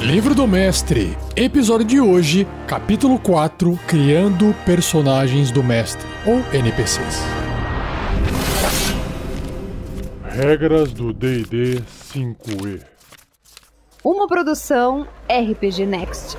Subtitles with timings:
[0.00, 7.20] Livro do Mestre, episódio de hoje, capítulo 4 Criando Personagens do Mestre, ou NPCs.
[10.22, 11.82] Regras do DD
[12.12, 12.82] 5E
[14.04, 16.36] Uma produção RPG Next.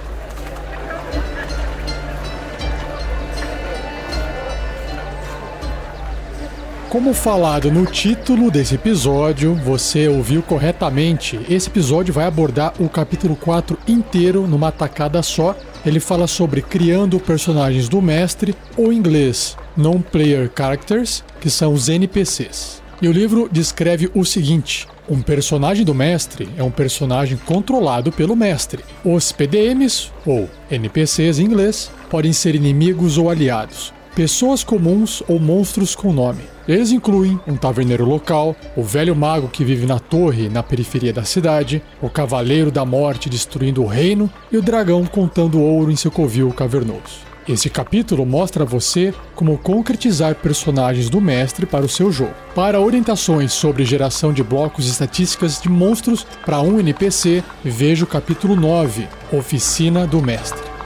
[6.89, 11.37] Como falado no título desse episódio, você ouviu corretamente.
[11.49, 15.53] Esse episódio vai abordar o capítulo 4 inteiro numa tacada só.
[15.85, 21.89] Ele fala sobre criando personagens do mestre, ou em inglês, Non-Player Characters, que são os
[21.89, 22.81] NPCs.
[23.01, 28.33] E o livro descreve o seguinte: um personagem do mestre é um personagem controlado pelo
[28.33, 28.83] mestre.
[29.03, 35.95] Os PDMs, ou NPCs em inglês, podem ser inimigos ou aliados, pessoas comuns ou monstros
[35.95, 36.41] com nome.
[36.67, 41.23] Eles incluem um taverneiro local, o velho mago que vive na torre na periferia da
[41.23, 46.09] cidade, o cavaleiro da morte destruindo o reino e o dragão contando ouro em seu
[46.09, 47.27] covil cavernoso.
[47.47, 52.33] Esse capítulo mostra a você como concretizar personagens do mestre para o seu jogo.
[52.55, 58.07] Para orientações sobre geração de blocos e estatísticas de monstros para um NPC, veja o
[58.07, 60.76] capítulo 9, Oficina do Mestre.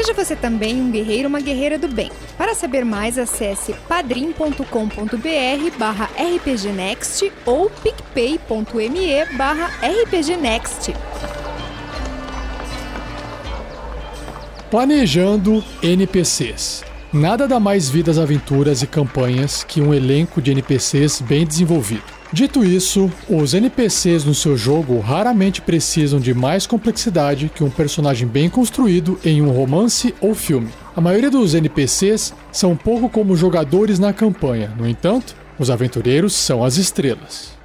[0.00, 2.10] Seja você também um guerreiro uma guerreira do bem.
[2.38, 4.64] Para saber mais, acesse padrim.com.br
[5.78, 10.94] barra rpgnext ou picpay.me barra rpgnext.
[14.70, 16.82] Planejando NPCs.
[17.12, 22.19] Nada dá mais vida às aventuras e campanhas que um elenco de NPCs bem desenvolvido.
[22.32, 28.26] Dito isso, os NPCs no seu jogo raramente precisam de mais complexidade que um personagem
[28.26, 30.68] bem construído em um romance ou filme.
[30.94, 36.32] A maioria dos NPCs são um pouco como jogadores na campanha, no entanto, os aventureiros
[36.32, 37.58] são as estrelas.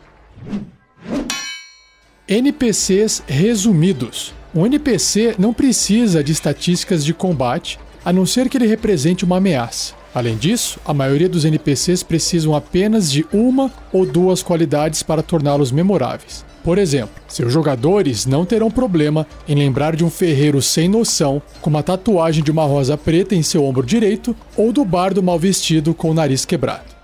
[2.27, 4.33] NPCs resumidos.
[4.53, 9.37] Um NPC não precisa de estatísticas de combate, a não ser que ele represente uma
[9.37, 9.93] ameaça.
[10.15, 15.73] Além disso, a maioria dos NPCs precisam apenas de uma ou duas qualidades para torná-los
[15.73, 16.45] memoráveis.
[16.63, 21.69] Por exemplo, seus jogadores não terão problema em lembrar de um ferreiro sem noção com
[21.69, 25.93] uma tatuagem de uma rosa preta em seu ombro direito ou do bardo mal vestido
[25.93, 26.95] com o nariz quebrado.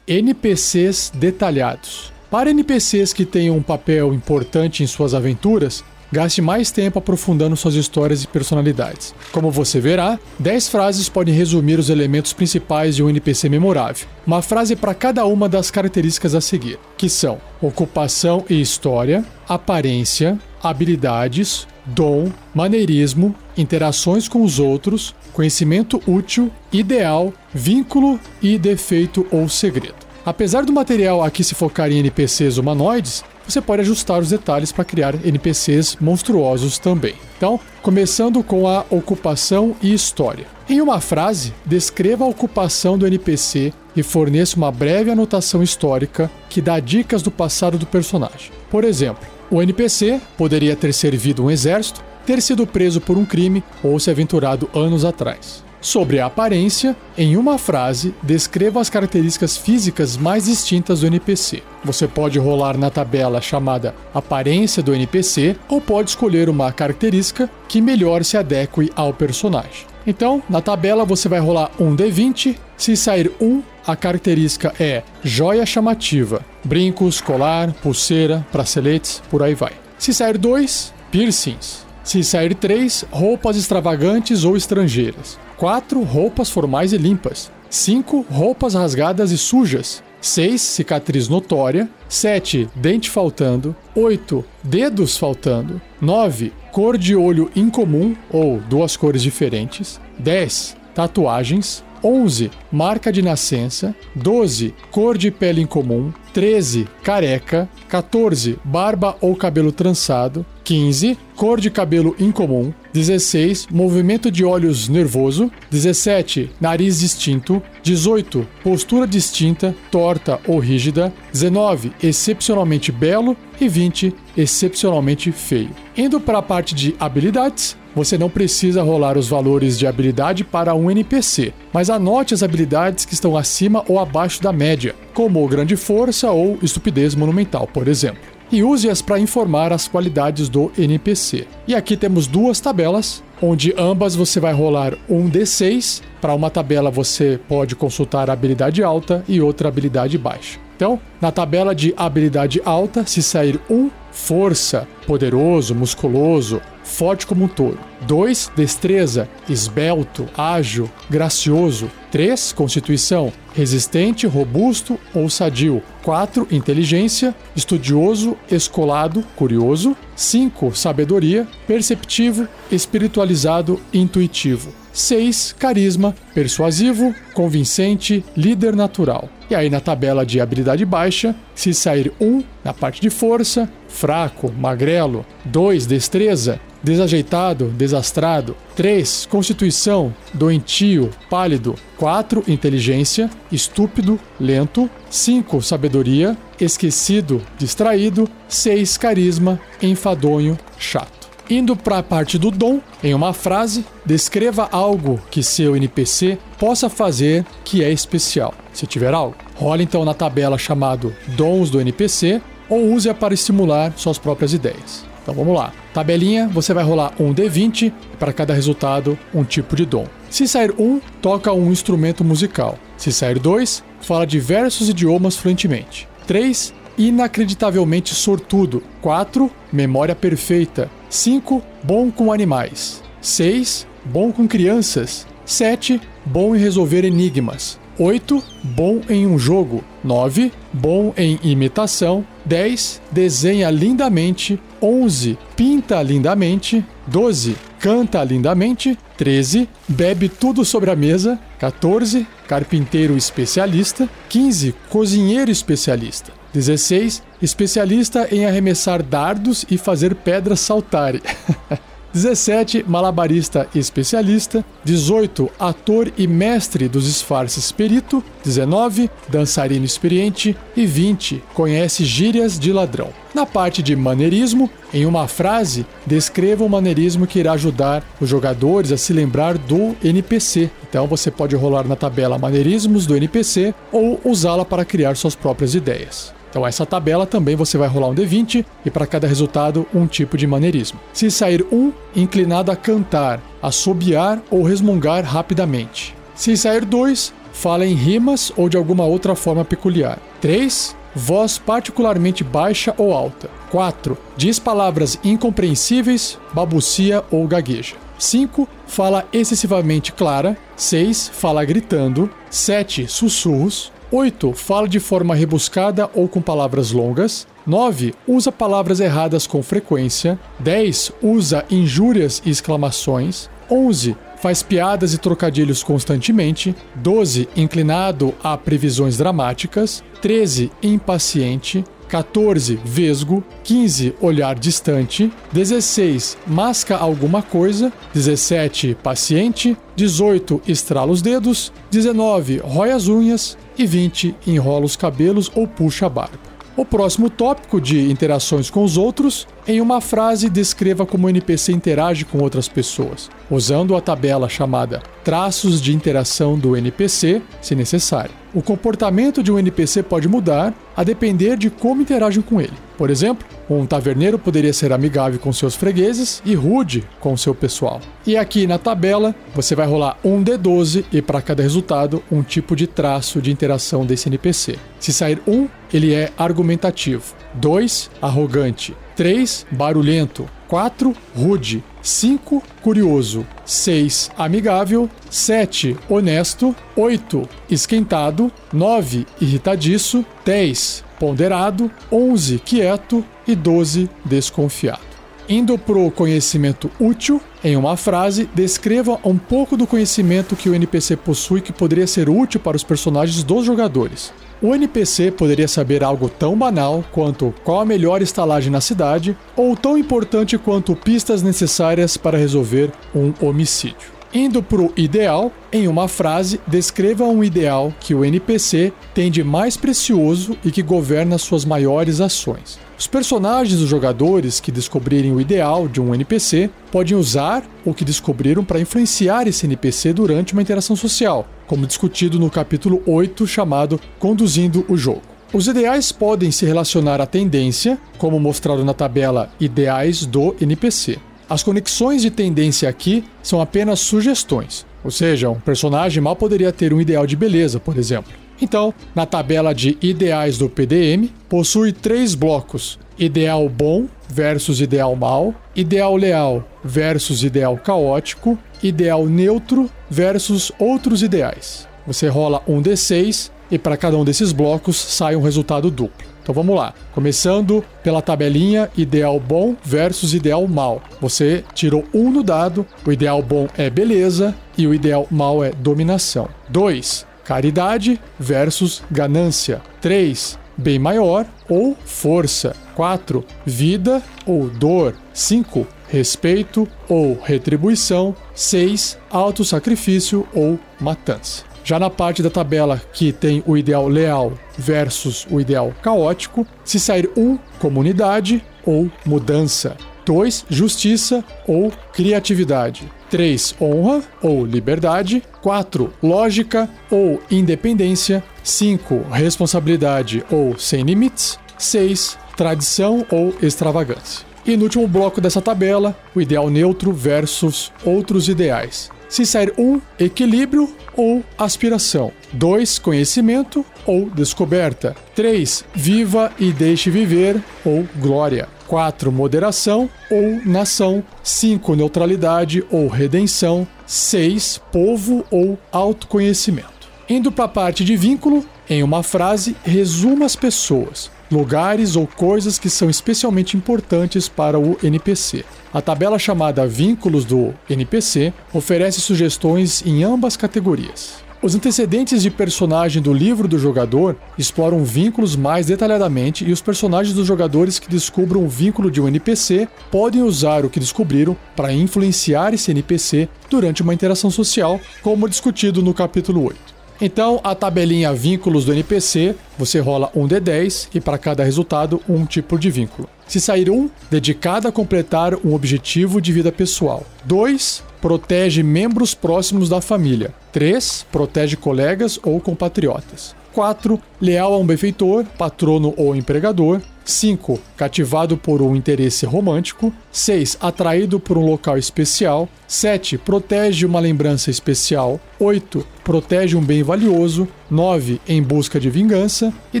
[0.06, 2.12] NPCs detalhados.
[2.30, 5.82] Para NPCs que tenham um papel importante em suas aventuras,
[6.12, 9.14] gaste mais tempo aprofundando suas histórias e personalidades.
[9.32, 14.06] Como você verá, 10 frases podem resumir os elementos principais de um NPC memorável.
[14.26, 20.38] Uma frase para cada uma das características a seguir, que são ocupação e história, aparência,
[20.62, 30.06] habilidades, dom, maneirismo, interações com os outros, conhecimento útil, ideal, vínculo e defeito ou segredo.
[30.24, 34.84] Apesar do material aqui se focar em NPCs humanoides, você pode ajustar os detalhes para
[34.84, 37.14] criar NPCs monstruosos também.
[37.36, 40.46] Então, começando com a ocupação e história.
[40.68, 46.60] Em uma frase, descreva a ocupação do NPC e forneça uma breve anotação histórica que
[46.60, 48.50] dá dicas do passado do personagem.
[48.70, 53.62] Por exemplo, o NPC poderia ter servido um exército, ter sido preso por um crime
[53.82, 55.65] ou se aventurado anos atrás.
[55.86, 61.62] Sobre a aparência, em uma frase, descreva as características físicas mais distintas do NPC.
[61.84, 67.80] Você pode rolar na tabela chamada Aparência do NPC ou pode escolher uma característica que
[67.80, 69.86] melhor se adeque ao personagem.
[70.04, 72.56] Então, na tabela você vai rolar um D20.
[72.76, 79.74] Se sair um, a característica é joia chamativa, brincos, colar, pulseira, braceletes, por aí vai.
[79.98, 81.86] Se sair dois, piercings.
[82.02, 85.45] Se sair três, roupas extravagantes ou estrangeiras.
[85.56, 86.02] 4.
[86.02, 87.50] Roupas formais e limpas.
[87.70, 88.26] 5.
[88.30, 90.02] Roupas rasgadas e sujas.
[90.20, 90.60] 6.
[90.60, 91.88] Cicatriz notória.
[92.08, 92.68] 7.
[92.74, 93.74] Dente faltando.
[93.94, 94.44] 8.
[94.62, 95.80] Dedos faltando.
[96.00, 96.52] 9.
[96.72, 100.00] Cor de olho incomum ou duas cores diferentes.
[100.18, 100.76] 10.
[100.94, 101.84] Tatuagens.
[102.02, 102.50] 11.
[102.70, 103.94] Marca de nascença.
[104.14, 104.74] 12.
[104.90, 106.12] Cor de pele incomum.
[106.32, 106.86] 13.
[107.02, 107.68] Careca.
[107.88, 108.58] 14.
[108.64, 110.44] Barba ou cabelo trançado.
[110.64, 111.16] 15.
[111.36, 112.72] Cor de cabelo incomum.
[112.92, 113.68] 16.
[113.70, 115.50] Movimento de olhos nervoso.
[115.70, 116.50] 17.
[116.60, 117.62] Nariz distinto.
[117.82, 118.46] 18.
[118.62, 121.12] Postura distinta, torta ou rígida.
[121.32, 121.92] 19.
[122.02, 123.36] Excepcionalmente belo.
[123.60, 124.14] E 20.
[124.36, 125.70] Excepcionalmente feio.
[125.96, 130.74] Indo para a parte de habilidades, você não precisa rolar os valores de habilidade para
[130.74, 135.76] um NPC, mas anote as habilidades que estão acima ou abaixo da média, como grande
[135.76, 138.20] força ou estupidez monumental, por exemplo.
[138.52, 141.48] E use-as para informar as qualidades do NPC.
[141.66, 146.90] E aqui temos duas tabelas, onde ambas você vai rolar um D6 para uma tabela
[146.90, 150.58] você pode consultar a habilidade alta e outra habilidade baixa.
[150.76, 157.48] Então, na tabela de habilidade alta, se sair um, força, poderoso, musculoso, forte como um
[157.48, 157.78] touro.
[158.06, 158.52] 2.
[158.56, 161.90] Destreza, esbelto, ágil, gracioso.
[162.10, 162.52] 3.
[162.52, 165.82] Constituição, resistente, robusto ou sadio.
[166.02, 166.48] 4.
[166.50, 169.94] Inteligência, estudioso, escolado, curioso.
[170.16, 170.74] 5.
[170.74, 174.72] Sabedoria, perceptivo, espiritualizado, intuitivo.
[174.92, 175.54] 6.
[175.58, 179.28] Carisma, persuasivo, convincente, líder natural.
[179.50, 184.52] E aí na tabela de habilidade baixa, se sair 1 na parte de força, fraco,
[184.52, 185.86] magrelo, 2.
[185.86, 188.54] Destreza, desajeitado, desastrado.
[188.76, 189.26] 3.
[189.30, 191.74] Constituição, doentio, pálido.
[191.96, 192.44] 4.
[192.46, 194.88] Inteligência, estúpido, lento.
[195.10, 195.62] 5.
[195.62, 198.28] Sabedoria, esquecido, distraído.
[198.48, 198.96] 6.
[198.98, 201.16] Carisma, enfadonho, chato.
[201.48, 206.90] Indo para a parte do dom, em uma frase, descreva algo que seu NPC possa
[206.90, 208.52] fazer que é especial.
[208.72, 213.92] Se tiver algo, role então na tabela chamado Dons do NPC ou use-a para estimular
[213.96, 215.04] suas próprias ideias.
[215.22, 215.72] Então vamos lá.
[215.92, 220.06] Tabelinha, você vai rolar um D20 para cada resultado um tipo de dom.
[220.30, 222.78] Se sair um, toca um instrumento musical.
[222.96, 226.08] Se sair dois, fala diversos idiomas fluentemente.
[226.26, 226.72] 3.
[226.96, 228.82] Inacreditavelmente sortudo.
[229.02, 229.50] 4.
[229.72, 230.90] Memória perfeita.
[231.08, 231.62] 5.
[231.82, 233.02] Bom com animais.
[233.20, 233.86] 6.
[234.04, 235.26] Bom com crianças.
[235.44, 236.00] 7.
[236.24, 237.78] Bom em resolver enigmas.
[237.98, 238.42] 8.
[238.62, 239.82] Bom em um jogo.
[240.04, 240.52] 9.
[240.72, 242.26] Bom em imitação.
[242.44, 243.00] 10.
[243.10, 244.60] Desenha lindamente.
[244.80, 245.38] 11.
[245.56, 246.84] Pinta lindamente.
[247.06, 247.56] 12.
[247.80, 248.98] Canta lindamente.
[249.16, 249.68] 13.
[249.88, 251.38] Bebe tudo sobre a mesa.
[251.58, 252.26] 14.
[252.46, 254.08] Carpinteiro especialista.
[254.28, 254.74] 15.
[254.90, 256.32] Cozinheiro especialista.
[256.52, 257.22] 16.
[257.40, 261.20] Especialista em arremessar dardos e fazer pedras saltarem.
[262.16, 264.64] 17, malabarista especialista.
[264.84, 268.24] 18, ator e mestre dos disfarces perito.
[268.42, 270.56] 19, dançarino experiente.
[270.74, 273.10] E 20, conhece gírias de ladrão.
[273.34, 278.92] Na parte de maneirismo, em uma frase, descreva um maneirismo que irá ajudar os jogadores
[278.92, 280.70] a se lembrar do NPC.
[280.88, 285.74] Então você pode rolar na tabela maneirismos do NPC ou usá-la para criar suas próprias
[285.74, 286.35] ideias.
[286.56, 290.38] Então essa tabela também você vai rolar um D20 e para cada resultado um tipo
[290.38, 290.98] de maneirismo.
[291.12, 296.16] Se sair um, inclinado a cantar, assobiar ou resmungar rapidamente.
[296.34, 300.18] Se sair dois, fala em rimas ou de alguma outra forma peculiar.
[300.40, 300.96] 3.
[301.14, 303.50] Voz particularmente baixa ou alta.
[303.70, 304.16] 4.
[304.34, 307.96] Diz palavras incompreensíveis, babucia ou gagueja.
[308.18, 308.66] 5.
[308.86, 310.56] Fala excessivamente clara.
[310.74, 311.32] 6.
[311.34, 312.30] Fala gritando.
[312.48, 313.06] 7.
[313.08, 313.92] Sussurros.
[314.10, 314.52] 8.
[314.52, 317.46] Fala de forma rebuscada ou com palavras longas.
[317.66, 318.14] 9.
[318.26, 320.38] Usa palavras erradas com frequência.
[320.60, 321.12] 10.
[321.22, 323.50] Usa injúrias e exclamações.
[323.70, 324.16] 11.
[324.36, 326.74] Faz piadas e trocadilhos constantemente.
[326.94, 327.48] 12.
[327.56, 330.04] Inclinado a previsões dramáticas.
[330.22, 330.70] 13.
[330.82, 331.84] Impaciente.
[332.08, 332.78] 14.
[332.84, 333.42] Vesgo.
[333.64, 334.14] 15.
[334.20, 335.32] Olhar distante.
[335.52, 336.38] 16.
[336.46, 337.92] Masca alguma coisa.
[338.14, 338.96] 17.
[339.02, 339.76] Paciente.
[339.96, 340.62] 18.
[340.68, 341.72] Estrala os dedos.
[341.90, 342.58] 19.
[342.58, 343.58] Rói as unhas.
[343.78, 344.34] E 20.
[344.46, 346.38] Enrola os cabelos ou puxa a barba.
[346.76, 351.72] O próximo tópico de interações com os outros, em uma frase descreva como o NPC
[351.72, 358.30] interage com outras pessoas, usando a tabela chamada Traços de interação do NPC, se necessário.
[358.54, 362.72] O comportamento de um NPC pode mudar a depender de como interagem com ele.
[362.96, 368.00] Por exemplo, um taverneiro poderia ser amigável com seus fregueses e rude com seu pessoal.
[368.24, 372.76] E aqui na tabela, você vai rolar um D12 e para cada resultado, um tipo
[372.76, 374.78] de traço de interação desse NPC.
[375.00, 377.34] Se sair um, ele é argumentativo.
[377.54, 378.94] 2, arrogante.
[379.16, 380.48] 3, barulhento.
[380.68, 381.82] 4, rude.
[382.02, 383.46] 5, curioso.
[383.64, 385.08] 6, amigável.
[385.30, 386.76] 7, honesto.
[386.94, 388.52] 8, esquentado.
[388.72, 390.24] 9, irritadiço.
[390.44, 391.90] 10, ponderado.
[392.12, 393.24] 11, quieto.
[393.48, 395.00] E 12, desconfiado.
[395.48, 400.74] Indo para o conhecimento útil, em uma frase, descreva um pouco do conhecimento que o
[400.74, 404.32] NPC possui que poderia ser útil para os personagens dos jogadores.
[404.62, 409.76] O NPC poderia saber algo tão banal quanto qual a melhor estalagem na cidade, ou
[409.76, 414.15] tão importante quanto pistas necessárias para resolver um homicídio.
[414.36, 419.42] Indo para o ideal, em uma frase, descreva um ideal que o NPC tem de
[419.42, 422.78] mais precioso e que governa suas maiores ações.
[422.98, 428.04] Os personagens dos jogadores que descobrirem o ideal de um NPC podem usar o que
[428.04, 433.98] descobriram para influenciar esse NPC durante uma interação social, como discutido no capítulo 8 chamado
[434.18, 435.22] Conduzindo o Jogo.
[435.50, 441.18] Os ideais podem se relacionar à tendência, como mostrado na tabela Ideais do NPC.
[441.48, 444.84] As conexões de tendência aqui são apenas sugestões.
[445.04, 448.32] Ou seja, um personagem mal poderia ter um ideal de beleza, por exemplo.
[448.60, 455.54] Então, na tabela de ideais do PDM, possui três blocos: ideal bom versus ideal mal,
[455.76, 461.86] ideal leal versus ideal caótico, ideal neutro versus outros ideais.
[462.06, 466.35] Você rola um D6 e para cada um desses blocos sai um resultado duplo.
[466.46, 466.94] Então vamos lá.
[467.12, 471.02] Começando pela tabelinha ideal bom versus ideal mal.
[471.20, 475.72] Você tirou um no dado, o ideal bom é beleza e o ideal mal é
[475.72, 476.48] dominação.
[476.68, 477.26] 2.
[477.44, 479.82] Caridade versus ganância.
[480.00, 480.56] 3.
[480.76, 482.76] Bem maior ou força.
[482.94, 483.44] 4.
[483.66, 485.16] Vida ou dor.
[485.34, 485.84] 5.
[486.08, 488.36] Respeito ou retribuição.
[488.54, 489.18] 6.
[489.32, 491.64] Autossacrifício ou matança.
[491.86, 496.98] Já na parte da tabela que tem o ideal leal versus o ideal caótico, se
[496.98, 499.96] sair um, comunidade ou mudança.
[500.24, 500.66] 2.
[500.68, 503.08] Justiça ou criatividade.
[503.30, 503.76] 3.
[503.80, 505.44] Honra ou liberdade.
[505.62, 506.12] 4.
[506.20, 508.42] Lógica ou independência.
[508.64, 509.26] 5.
[509.30, 511.56] Responsabilidade ou sem limites.
[511.78, 512.36] 6.
[512.56, 514.44] Tradição ou extravagância.
[514.66, 519.14] E no último bloco dessa tabela, o ideal neutro versus outros ideais.
[519.28, 522.32] Se sair um, equilíbrio ou aspiração.
[522.52, 522.98] 2.
[522.98, 525.16] Conhecimento ou descoberta.
[525.34, 525.84] 3.
[525.94, 528.68] Viva e deixe viver ou glória.
[528.86, 529.32] 4.
[529.32, 531.24] Moderação ou nação.
[531.42, 531.96] 5.
[531.96, 533.86] Neutralidade ou redenção.
[534.06, 534.80] 6.
[534.92, 537.08] Povo ou autoconhecimento.
[537.28, 542.78] Indo para a parte de vínculo, em uma frase, resuma as pessoas, lugares ou coisas
[542.78, 545.64] que são especialmente importantes para o NPC.
[545.92, 551.46] A tabela chamada Vínculos do NPC oferece sugestões em ambas categorias.
[551.62, 557.34] Os antecedentes de personagem do livro do jogador exploram vínculos mais detalhadamente e os personagens
[557.34, 561.92] dos jogadores que descubram o vínculo de um NPC podem usar o que descobriram para
[561.92, 566.95] influenciar esse NPC durante uma interação social, como discutido no capítulo 8.
[567.20, 572.44] Então, a tabelinha vínculos do NPC, você rola um D10 e para cada resultado, um
[572.44, 573.28] tipo de vínculo.
[573.46, 577.24] Se sair um, dedicado a completar um objetivo de vida pessoal.
[577.44, 578.02] 2.
[578.20, 580.52] Protege membros próximos da família.
[580.72, 581.26] 3.
[581.30, 583.54] Protege colegas ou compatriotas.
[583.72, 584.20] 4.
[584.40, 587.00] Leal a um benfeitor, patrono ou empregador.
[587.26, 587.78] 5.
[587.96, 590.12] Cativado por um interesse romântico.
[590.30, 590.78] 6.
[590.80, 592.68] Atraído por um local especial.
[592.86, 593.36] 7.
[593.36, 595.40] Protege uma lembrança especial.
[595.58, 596.06] 8.
[596.24, 597.68] Protege um bem valioso.
[597.90, 598.40] 9.
[598.48, 599.72] Em busca de vingança.
[599.92, 600.00] E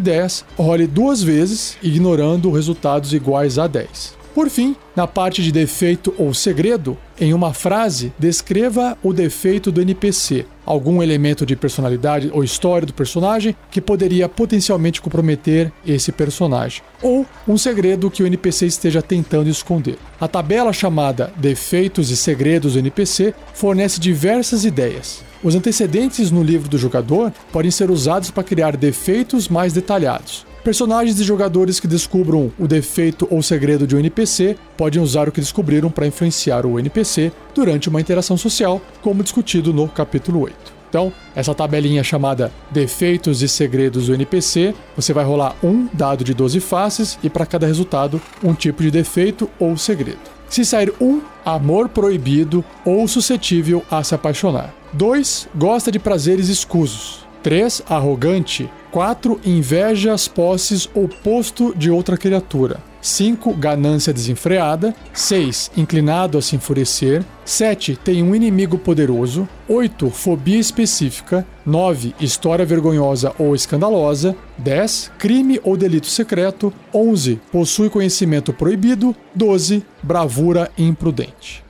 [0.00, 0.44] 10.
[0.56, 4.15] Role duas vezes, ignorando resultados iguais a 10.
[4.36, 9.80] Por fim, na parte de defeito ou segredo, em uma frase, descreva o defeito do
[9.80, 16.82] NPC, algum elemento de personalidade ou história do personagem que poderia potencialmente comprometer esse personagem,
[17.00, 19.96] ou um segredo que o NPC esteja tentando esconder.
[20.20, 25.24] A tabela chamada Defeitos e Segredos do NPC fornece diversas ideias.
[25.42, 30.44] Os antecedentes no livro do jogador podem ser usados para criar defeitos mais detalhados.
[30.66, 35.30] Personagens e jogadores que descubram o defeito ou segredo de um NPC podem usar o
[35.30, 40.56] que descobriram para influenciar o NPC durante uma interação social, como discutido no capítulo 8.
[40.88, 46.34] Então, essa tabelinha chamada Defeitos e Segredos do NPC, você vai rolar um dado de
[46.34, 50.18] 12 faces e para cada resultado, um tipo de defeito ou segredo.
[50.48, 54.74] Se sair um, amor proibido ou suscetível a se apaixonar.
[54.94, 55.48] 2.
[55.54, 57.25] Gosta de prazeres escusos.
[57.46, 57.80] 3.
[57.88, 58.68] Arrogante.
[58.90, 59.40] 4.
[59.44, 62.82] Inveja as posses ou posto de outra criatura.
[63.00, 63.54] 5.
[63.54, 64.92] Ganância desenfreada.
[65.12, 65.70] 6.
[65.76, 67.24] Inclinado a se enfurecer.
[67.44, 67.94] 7.
[68.02, 69.48] Tem um inimigo poderoso.
[69.68, 70.10] 8.
[70.10, 71.46] Fobia específica.
[71.64, 72.16] 9.
[72.18, 74.34] História vergonhosa ou escandalosa.
[74.58, 75.12] 10.
[75.16, 76.74] Crime ou delito secreto.
[76.92, 77.40] 11.
[77.52, 79.14] Possui conhecimento proibido.
[79.32, 79.84] 12.
[80.02, 81.64] Bravura imprudente.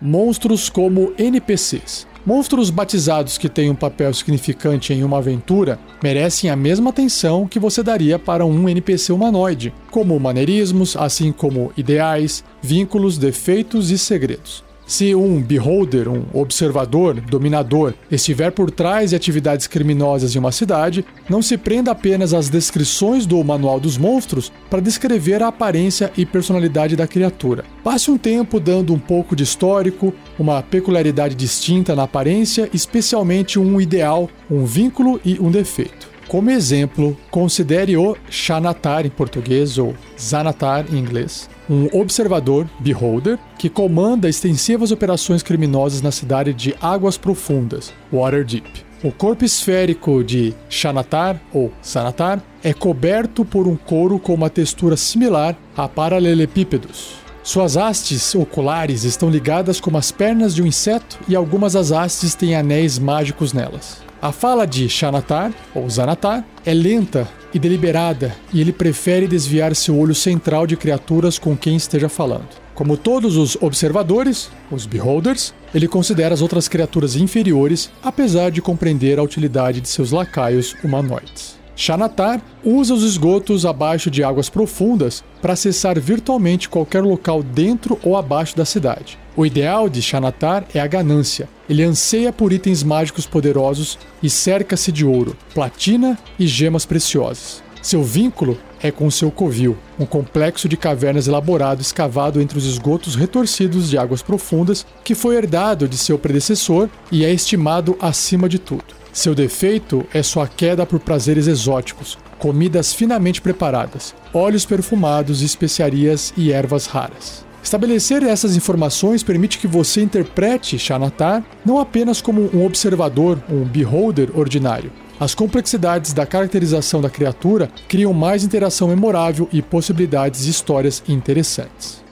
[0.00, 2.10] Monstros como NPCs.
[2.24, 7.58] Monstros batizados que têm um papel significante em uma aventura merecem a mesma atenção que
[7.58, 14.62] você daria para um NPC humanoide, como maneirismos, assim como ideais, vínculos, defeitos e segredos.
[14.92, 21.02] Se um beholder, um observador, dominador, estiver por trás de atividades criminosas em uma cidade,
[21.30, 26.26] não se prenda apenas às descrições do Manual dos Monstros para descrever a aparência e
[26.26, 27.64] personalidade da criatura.
[27.82, 33.80] Passe um tempo dando um pouco de histórico, uma peculiaridade distinta na aparência, especialmente um
[33.80, 36.12] ideal, um vínculo e um defeito.
[36.28, 43.68] Como exemplo, considere o Xanatar em português ou Zanatar em inglês, um observador, beholder, que
[43.68, 48.84] comanda extensivas operações criminosas na cidade de Águas Profundas, Waterdeep.
[49.02, 54.96] O corpo esférico de Xanatar ou Sanatar é coberto por um couro com uma textura
[54.96, 57.14] similar a paralelepípedos.
[57.42, 62.36] Suas hastes oculares estão ligadas como as pernas de um inseto e algumas das hastes
[62.36, 64.00] têm anéis mágicos nelas.
[64.20, 69.96] A fala de Xanatar, ou Zanatar, é lenta e deliberada, e ele prefere desviar seu
[69.98, 72.48] olho central de criaturas com quem esteja falando.
[72.74, 79.18] Como todos os observadores, os beholders, ele considera as outras criaturas inferiores, apesar de compreender
[79.18, 81.60] a utilidade de seus lacaios humanoides.
[81.74, 88.16] Xanatar usa os esgotos abaixo de águas profundas para acessar virtualmente qualquer local dentro ou
[88.16, 89.18] abaixo da cidade.
[89.34, 91.48] O ideal de Xanatar é a ganância.
[91.66, 97.62] Ele anseia por itens mágicos poderosos e cerca-se de ouro, platina e gemas preciosas.
[97.80, 103.14] Seu vínculo é com seu covil, um complexo de cavernas elaborado escavado entre os esgotos
[103.14, 108.58] retorcidos de águas profundas que foi herdado de seu predecessor e é estimado acima de
[108.58, 108.84] tudo.
[109.14, 116.52] Seu defeito é sua queda por prazeres exóticos, comidas finamente preparadas, óleos perfumados, especiarias e
[116.52, 117.50] ervas raras.
[117.62, 124.36] Estabelecer essas informações permite que você interprete Xanatar não apenas como um observador, um beholder
[124.36, 124.92] ordinário.
[125.20, 132.02] As complexidades da caracterização da criatura criam mais interação memorável e possibilidades de histórias interessantes.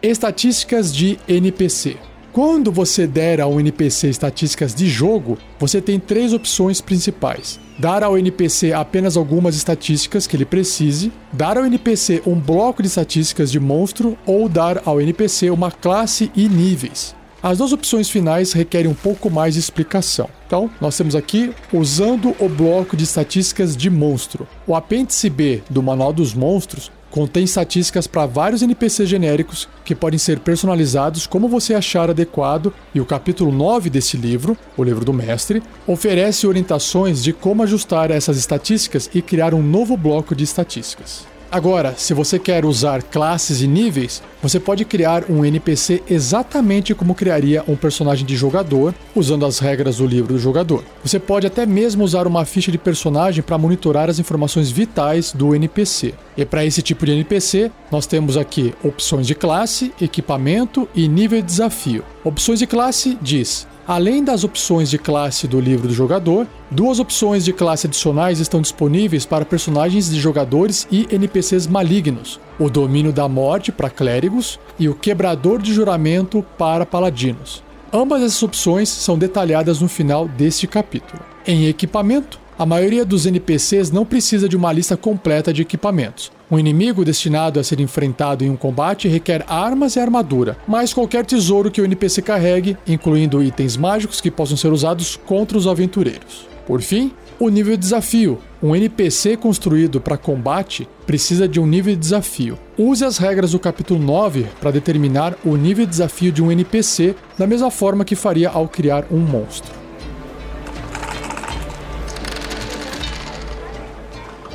[0.00, 1.98] Estatísticas de NPC
[2.32, 8.18] quando você der ao NPC estatísticas de jogo, você tem três opções principais: dar ao
[8.18, 13.58] NPC apenas algumas estatísticas que ele precise, dar ao NPC um bloco de estatísticas de
[13.58, 17.16] monstro ou dar ao NPC uma classe e níveis.
[17.40, 20.28] As duas opções finais requerem um pouco mais de explicação.
[20.44, 24.46] Então, nós temos aqui usando o bloco de estatísticas de monstro.
[24.66, 30.18] O apêndice B do Manual dos Monstros Contém estatísticas para vários NPCs genéricos que podem
[30.18, 35.12] ser personalizados como você achar adequado, e o capítulo 9 desse livro, o livro do
[35.12, 41.37] mestre, oferece orientações de como ajustar essas estatísticas e criar um novo bloco de estatísticas.
[41.50, 47.14] Agora, se você quer usar classes e níveis, você pode criar um NPC exatamente como
[47.14, 50.84] criaria um personagem de jogador, usando as regras do livro do jogador.
[51.02, 55.54] Você pode até mesmo usar uma ficha de personagem para monitorar as informações vitais do
[55.54, 56.12] NPC.
[56.36, 61.40] E para esse tipo de NPC, nós temos aqui opções de classe, equipamento e nível
[61.40, 62.04] de desafio.
[62.22, 67.42] Opções de classe diz Além das opções de classe do livro do jogador, duas opções
[67.42, 73.26] de classe adicionais estão disponíveis para personagens de jogadores e NPCs malignos: o Domínio da
[73.26, 77.62] Morte para clérigos e o Quebrador de Juramento para paladinos.
[77.90, 81.22] Ambas essas opções são detalhadas no final deste capítulo.
[81.46, 86.32] Em equipamento, a maioria dos NPCs não precisa de uma lista completa de equipamentos.
[86.50, 91.24] Um inimigo destinado a ser enfrentado em um combate requer armas e armadura, mas qualquer
[91.24, 96.48] tesouro que o NPC carregue, incluindo itens mágicos que possam ser usados contra os aventureiros.
[96.66, 98.40] Por fim, o nível de desafio.
[98.60, 102.58] Um NPC construído para combate precisa de um nível de desafio.
[102.76, 107.14] Use as regras do capítulo 9 para determinar o nível de desafio de um NPC,
[107.38, 109.87] da mesma forma que faria ao criar um monstro.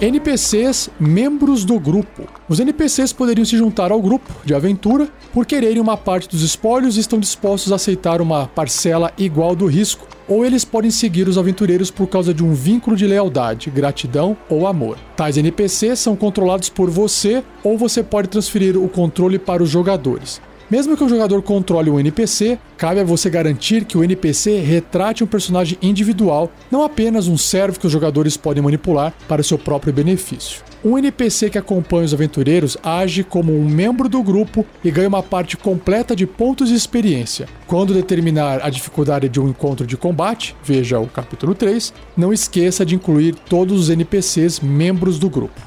[0.03, 2.23] NPCs membros do grupo.
[2.49, 6.97] Os NPCs poderiam se juntar ao grupo de aventura por quererem uma parte dos espólios
[6.97, 11.37] e estão dispostos a aceitar uma parcela igual do risco, ou eles podem seguir os
[11.37, 14.97] aventureiros por causa de um vínculo de lealdade, gratidão ou amor.
[15.15, 20.41] Tais NPCs são controlados por você ou você pode transferir o controle para os jogadores.
[20.73, 25.23] Mesmo que o jogador controle um NPC, cabe a você garantir que o NPC retrate
[25.23, 29.93] um personagem individual, não apenas um servo que os jogadores podem manipular para seu próprio
[29.93, 30.63] benefício.
[30.83, 35.21] Um NPC que acompanha os aventureiros age como um membro do grupo e ganha uma
[35.21, 37.47] parte completa de pontos de experiência.
[37.67, 42.83] Quando determinar a dificuldade de um encontro de combate, veja o capítulo 3, não esqueça
[42.83, 45.61] de incluir todos os NPCs membros do grupo.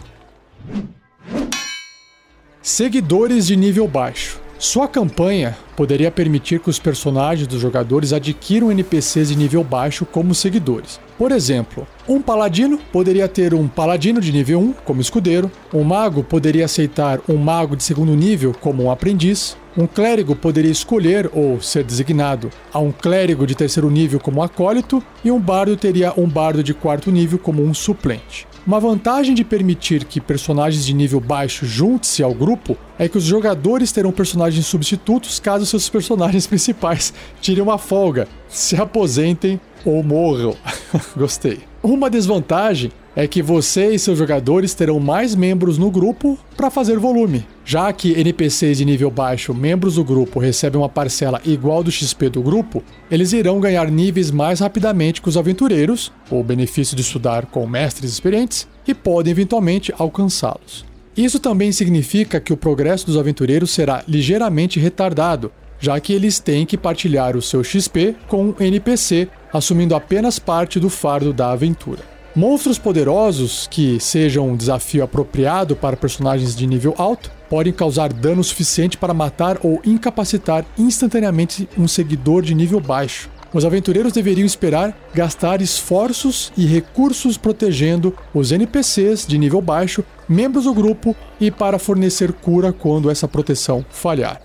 [2.60, 4.44] Seguidores de nível baixo.
[4.58, 10.34] Sua campanha poderia permitir que os personagens dos jogadores adquiram NPCs de nível baixo como
[10.34, 10.98] seguidores.
[11.18, 16.24] Por exemplo, um paladino poderia ter um paladino de nível 1 como escudeiro, um mago
[16.24, 21.60] poderia aceitar um mago de segundo nível como um aprendiz, um clérigo poderia escolher ou
[21.60, 26.26] ser designado a um clérigo de terceiro nível como acólito, e um bardo teria um
[26.26, 28.46] bardo de quarto nível como um suplente.
[28.66, 33.22] Uma vantagem de permitir que personagens de nível baixo juntem-se ao grupo é que os
[33.22, 40.57] jogadores terão personagens substitutos caso seus personagens principais tirem uma folga, se aposentem ou morram.
[41.16, 41.61] Gostei.
[41.88, 46.99] Uma desvantagem é que você e seus jogadores terão mais membros no grupo para fazer
[46.99, 47.46] volume.
[47.64, 52.29] Já que NPCs de nível baixo, membros do grupo, recebem uma parcela igual do XP
[52.29, 57.46] do grupo, eles irão ganhar níveis mais rapidamente que os aventureiros, o benefício de estudar
[57.46, 60.85] com mestres experientes, e podem eventualmente alcançá-los.
[61.16, 66.66] Isso também significa que o progresso dos aventureiros será ligeiramente retardado, já que eles têm
[66.66, 72.16] que partilhar o seu XP com um NPC, assumindo apenas parte do fardo da aventura.
[72.34, 78.44] Monstros poderosos, que sejam um desafio apropriado para personagens de nível alto, podem causar dano
[78.44, 83.30] suficiente para matar ou incapacitar instantaneamente um seguidor de nível baixo.
[83.54, 90.64] Os aventureiros deveriam esperar gastar esforços e recursos protegendo os NPCs de nível baixo, membros
[90.64, 94.42] do grupo e para fornecer cura quando essa proteção falhar.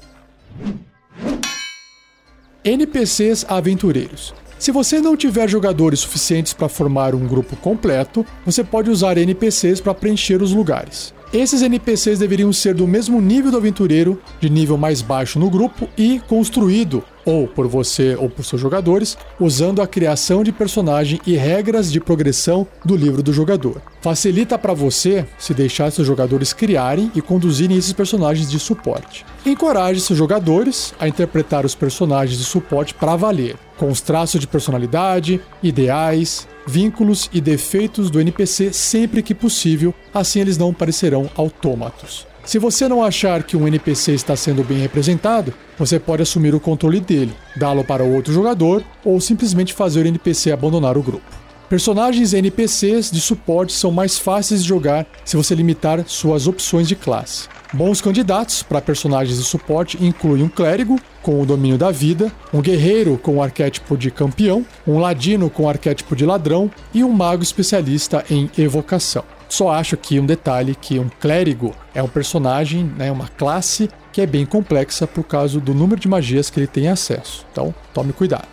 [2.64, 4.34] NPCs aventureiros.
[4.60, 9.82] Se você não tiver jogadores suficientes para formar um grupo completo, você pode usar NPCs
[9.82, 11.12] para preencher os lugares.
[11.34, 15.90] Esses NPCs deveriam ser do mesmo nível do aventureiro, de nível mais baixo no grupo
[15.98, 21.36] e construído ou por você ou por seus jogadores, usando a criação de personagem e
[21.36, 23.82] regras de progressão do livro do jogador.
[24.02, 29.26] Facilita para você se deixar seus jogadores criarem e conduzirem esses personagens de suporte.
[29.46, 34.48] Encoraje seus jogadores a interpretar os personagens de suporte para valer, com os traços de
[34.48, 42.31] personalidade, ideais, vínculos e defeitos do NPC sempre que possível, assim eles não parecerão autômatos.
[42.44, 46.60] Se você não achar que um NPC está sendo bem representado, você pode assumir o
[46.60, 51.42] controle dele, dá-lo para outro jogador ou simplesmente fazer o NPC abandonar o grupo.
[51.70, 56.96] Personagens NPCs de suporte são mais fáceis de jogar se você limitar suas opções de
[56.96, 57.48] classe.
[57.72, 62.60] Bons candidatos para personagens de suporte incluem um clérigo, com o domínio da vida, um
[62.60, 67.12] guerreiro com o arquétipo de campeão, um ladino com o arquétipo de ladrão e um
[67.14, 69.24] mago especialista em evocação.
[69.52, 74.22] Só acho aqui um detalhe que um clérigo é um personagem, né, uma classe que
[74.22, 77.46] é bem complexa por causa do número de magias que ele tem acesso.
[77.52, 78.48] Então, tome cuidado.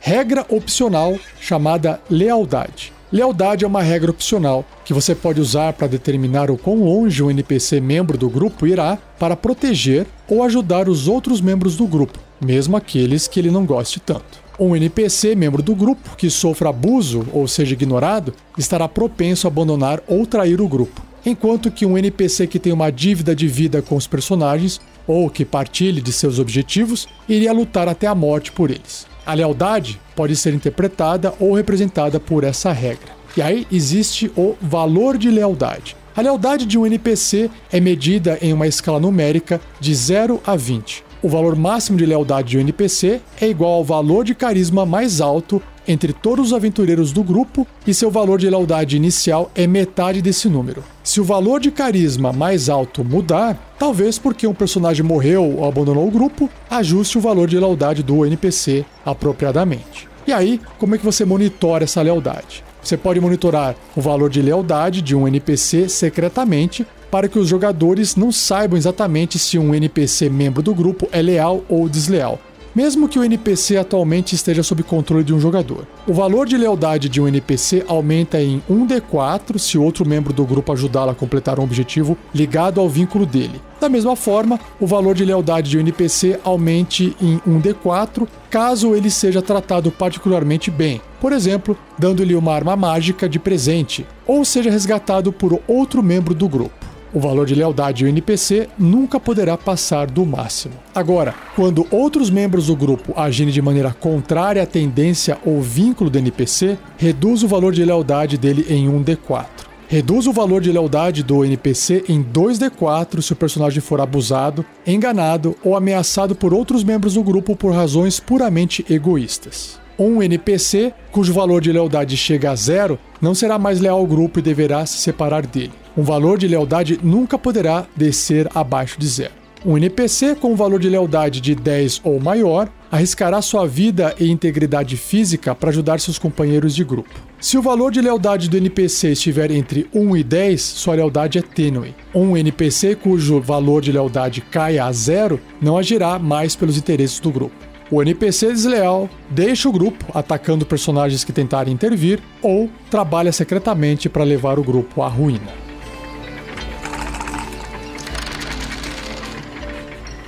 [0.00, 2.92] Regra opcional chamada lealdade.
[3.12, 7.30] Lealdade é uma regra opcional que você pode usar para determinar o quão longe um
[7.30, 12.76] NPC membro do grupo irá para proteger ou ajudar os outros membros do grupo, mesmo
[12.76, 14.43] aqueles que ele não goste tanto.
[14.58, 20.00] Um NPC membro do grupo que sofra abuso ou seja ignorado estará propenso a abandonar
[20.06, 23.96] ou trair o grupo, enquanto que um NPC que tem uma dívida de vida com
[23.96, 29.06] os personagens ou que partilhe de seus objetivos iria lutar até a morte por eles.
[29.26, 33.12] A lealdade pode ser interpretada ou representada por essa regra.
[33.36, 35.96] E aí existe o valor de lealdade.
[36.14, 41.13] A lealdade de um NPC é medida em uma escala numérica de 0 a 20
[41.24, 45.22] o valor máximo de lealdade de um NPC é igual ao valor de carisma mais
[45.22, 50.20] alto entre todos os aventureiros do grupo e seu valor de lealdade inicial é metade
[50.20, 50.84] desse número.
[51.02, 56.06] Se o valor de carisma mais alto mudar, talvez porque um personagem morreu ou abandonou
[56.06, 60.06] o grupo, ajuste o valor de lealdade do NPC apropriadamente.
[60.26, 62.62] E aí, como é que você monitora essa lealdade?
[62.82, 68.16] Você pode monitorar o valor de lealdade de um NPC secretamente para que os jogadores
[68.16, 72.40] não saibam exatamente se um NPC membro do grupo é leal ou desleal,
[72.74, 75.86] mesmo que o NPC atualmente esteja sob controle de um jogador.
[76.08, 80.72] O valor de lealdade de um NPC aumenta em 1d4 se outro membro do grupo
[80.72, 83.62] ajudá-lo a completar um objetivo ligado ao vínculo dele.
[83.80, 89.08] Da mesma forma, o valor de lealdade de um NPC aumente em 1d4 caso ele
[89.08, 95.32] seja tratado particularmente bem, por exemplo, dando-lhe uma arma mágica de presente, ou seja resgatado
[95.32, 96.93] por outro membro do grupo.
[97.14, 100.74] O valor de lealdade do NPC nunca poderá passar do máximo.
[100.92, 106.18] Agora, quando outros membros do grupo agirem de maneira contrária à tendência ou vínculo do
[106.18, 109.46] NPC, reduz o valor de lealdade dele em 1d4.
[109.86, 115.54] Reduz o valor de lealdade do NPC em 2d4 se o personagem for abusado, enganado
[115.62, 119.83] ou ameaçado por outros membros do grupo por razões puramente egoístas.
[119.98, 124.40] Um NPC cujo valor de lealdade chega a zero não será mais leal ao grupo
[124.40, 125.72] e deverá se separar dele.
[125.96, 129.44] Um valor de lealdade nunca poderá descer abaixo de zero.
[129.64, 134.30] Um NPC com um valor de lealdade de 10 ou maior arriscará sua vida e
[134.30, 137.08] integridade física para ajudar seus companheiros de grupo.
[137.40, 141.42] Se o valor de lealdade do NPC estiver entre 1 e 10, sua lealdade é
[141.42, 141.94] tênue.
[142.14, 147.30] Um NPC cujo valor de lealdade caia a zero não agirá mais pelos interesses do
[147.30, 147.73] grupo.
[147.90, 154.24] O NPC desleal deixa o grupo atacando personagens que tentarem intervir ou trabalha secretamente para
[154.24, 155.52] levar o grupo à ruína.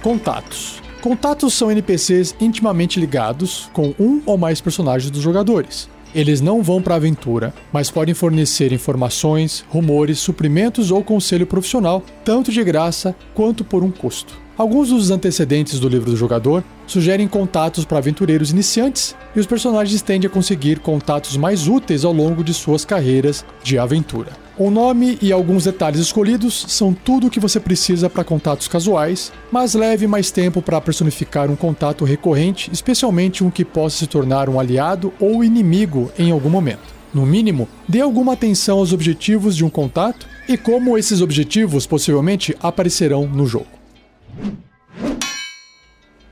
[0.02, 0.82] Contatos.
[1.00, 5.88] Contatos são NPCs intimamente ligados com um ou mais personagens dos jogadores.
[6.14, 12.02] Eles não vão para a aventura, mas podem fornecer informações, rumores, suprimentos ou conselho profissional,
[12.24, 14.38] tanto de graça quanto por um custo.
[14.56, 20.00] Alguns dos antecedentes do livro do jogador sugerem contatos para aventureiros iniciantes, e os personagens
[20.00, 24.45] tendem a conseguir contatos mais úteis ao longo de suas carreiras de aventura.
[24.58, 29.30] O nome e alguns detalhes escolhidos são tudo o que você precisa para contatos casuais,
[29.52, 34.48] mas leve mais tempo para personificar um contato recorrente, especialmente um que possa se tornar
[34.48, 36.96] um aliado ou inimigo em algum momento.
[37.12, 42.56] No mínimo, dê alguma atenção aos objetivos de um contato e como esses objetivos possivelmente
[42.62, 43.66] aparecerão no jogo.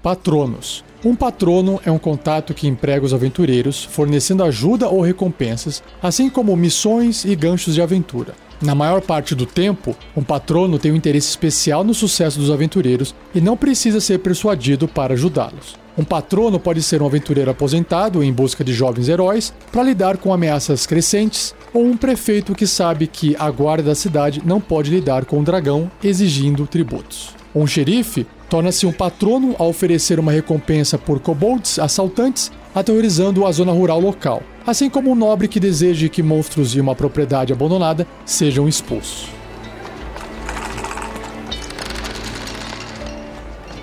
[0.03, 0.83] Patronos.
[1.05, 6.57] Um patrono é um contato que emprega os aventureiros, fornecendo ajuda ou recompensas, assim como
[6.57, 8.33] missões e ganchos de aventura.
[8.63, 13.15] Na maior parte do tempo, um patrono tem um interesse especial no sucesso dos aventureiros
[13.35, 15.77] e não precisa ser persuadido para ajudá-los.
[15.99, 20.33] Um patrono pode ser um aventureiro aposentado em busca de jovens heróis para lidar com
[20.33, 25.27] ameaças crescentes, ou um prefeito que sabe que a guarda da cidade não pode lidar
[25.27, 27.35] com um dragão exigindo tributos.
[27.55, 33.73] Um xerife torna-se um patrono ao oferecer uma recompensa por kobolds assaltantes aterrorizando a zona
[33.73, 38.69] rural local, assim como um nobre que deseje que monstros de uma propriedade abandonada sejam
[38.69, 39.29] expulsos.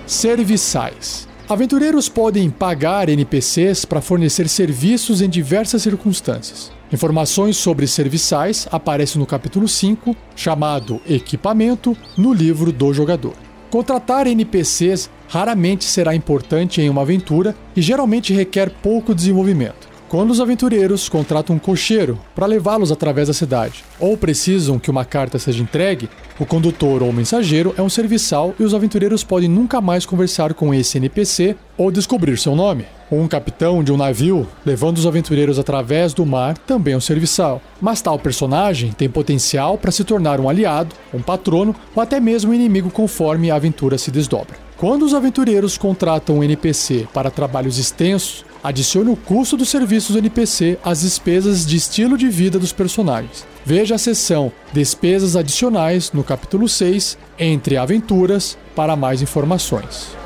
[0.06, 1.26] Serviçais.
[1.48, 6.70] Aventureiros podem pagar NPCs para fornecer serviços em diversas circunstâncias.
[6.92, 13.34] Informações sobre serviçais aparecem no capítulo 5, chamado Equipamento, no livro do jogador.
[13.72, 19.88] Contratar NPCs raramente será importante em uma aventura e geralmente requer pouco desenvolvimento.
[20.10, 25.06] Quando os aventureiros contratam um cocheiro para levá-los através da cidade, ou precisam que uma
[25.06, 29.80] carta seja entregue, o condutor ou mensageiro é um serviçal e os aventureiros podem nunca
[29.80, 32.84] mais conversar com esse NPC ou descobrir seu nome.
[33.14, 37.60] Um capitão de um navio levando os aventureiros através do mar também é um serviçal.
[37.78, 42.52] Mas tal personagem tem potencial para se tornar um aliado, um patrono ou até mesmo
[42.52, 44.56] um inimigo conforme a aventura se desdobra.
[44.78, 50.18] Quando os aventureiros contratam um NPC para trabalhos extensos, adicione o custo dos serviços do
[50.18, 53.46] NPC às despesas de estilo de vida dos personagens.
[53.62, 60.21] Veja a seção Despesas Adicionais no capítulo 6, entre aventuras, para mais informações.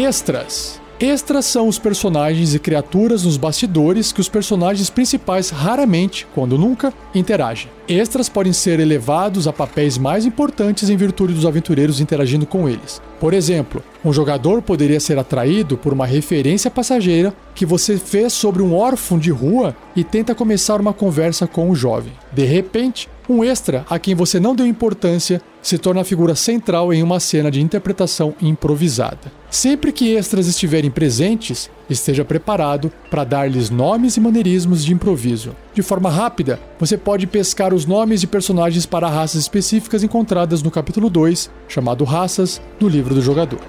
[0.00, 6.56] Extras Extras são os personagens e criaturas nos bastidores que os personagens principais raramente, quando
[6.56, 7.70] nunca, interagem.
[7.86, 13.00] Extras podem ser elevados a papéis mais importantes em virtude dos aventureiros interagindo com eles.
[13.20, 18.62] Por exemplo, um jogador poderia ser atraído por uma referência passageira que você fez sobre
[18.62, 22.14] um órfão de rua e tenta começar uma conversa com o jovem.
[22.32, 26.92] De repente, um extra a quem você não deu importância se torna a figura central
[26.92, 29.30] em uma cena de interpretação improvisada.
[29.50, 35.54] Sempre que extras estiverem presentes, esteja preparado para dar-lhes nomes e maneirismos de improviso.
[35.74, 40.70] De forma rápida, você pode pescar os nomes de personagens para raças específicas encontradas no
[40.70, 43.60] capítulo 2, chamado Raças, do livro do jogador.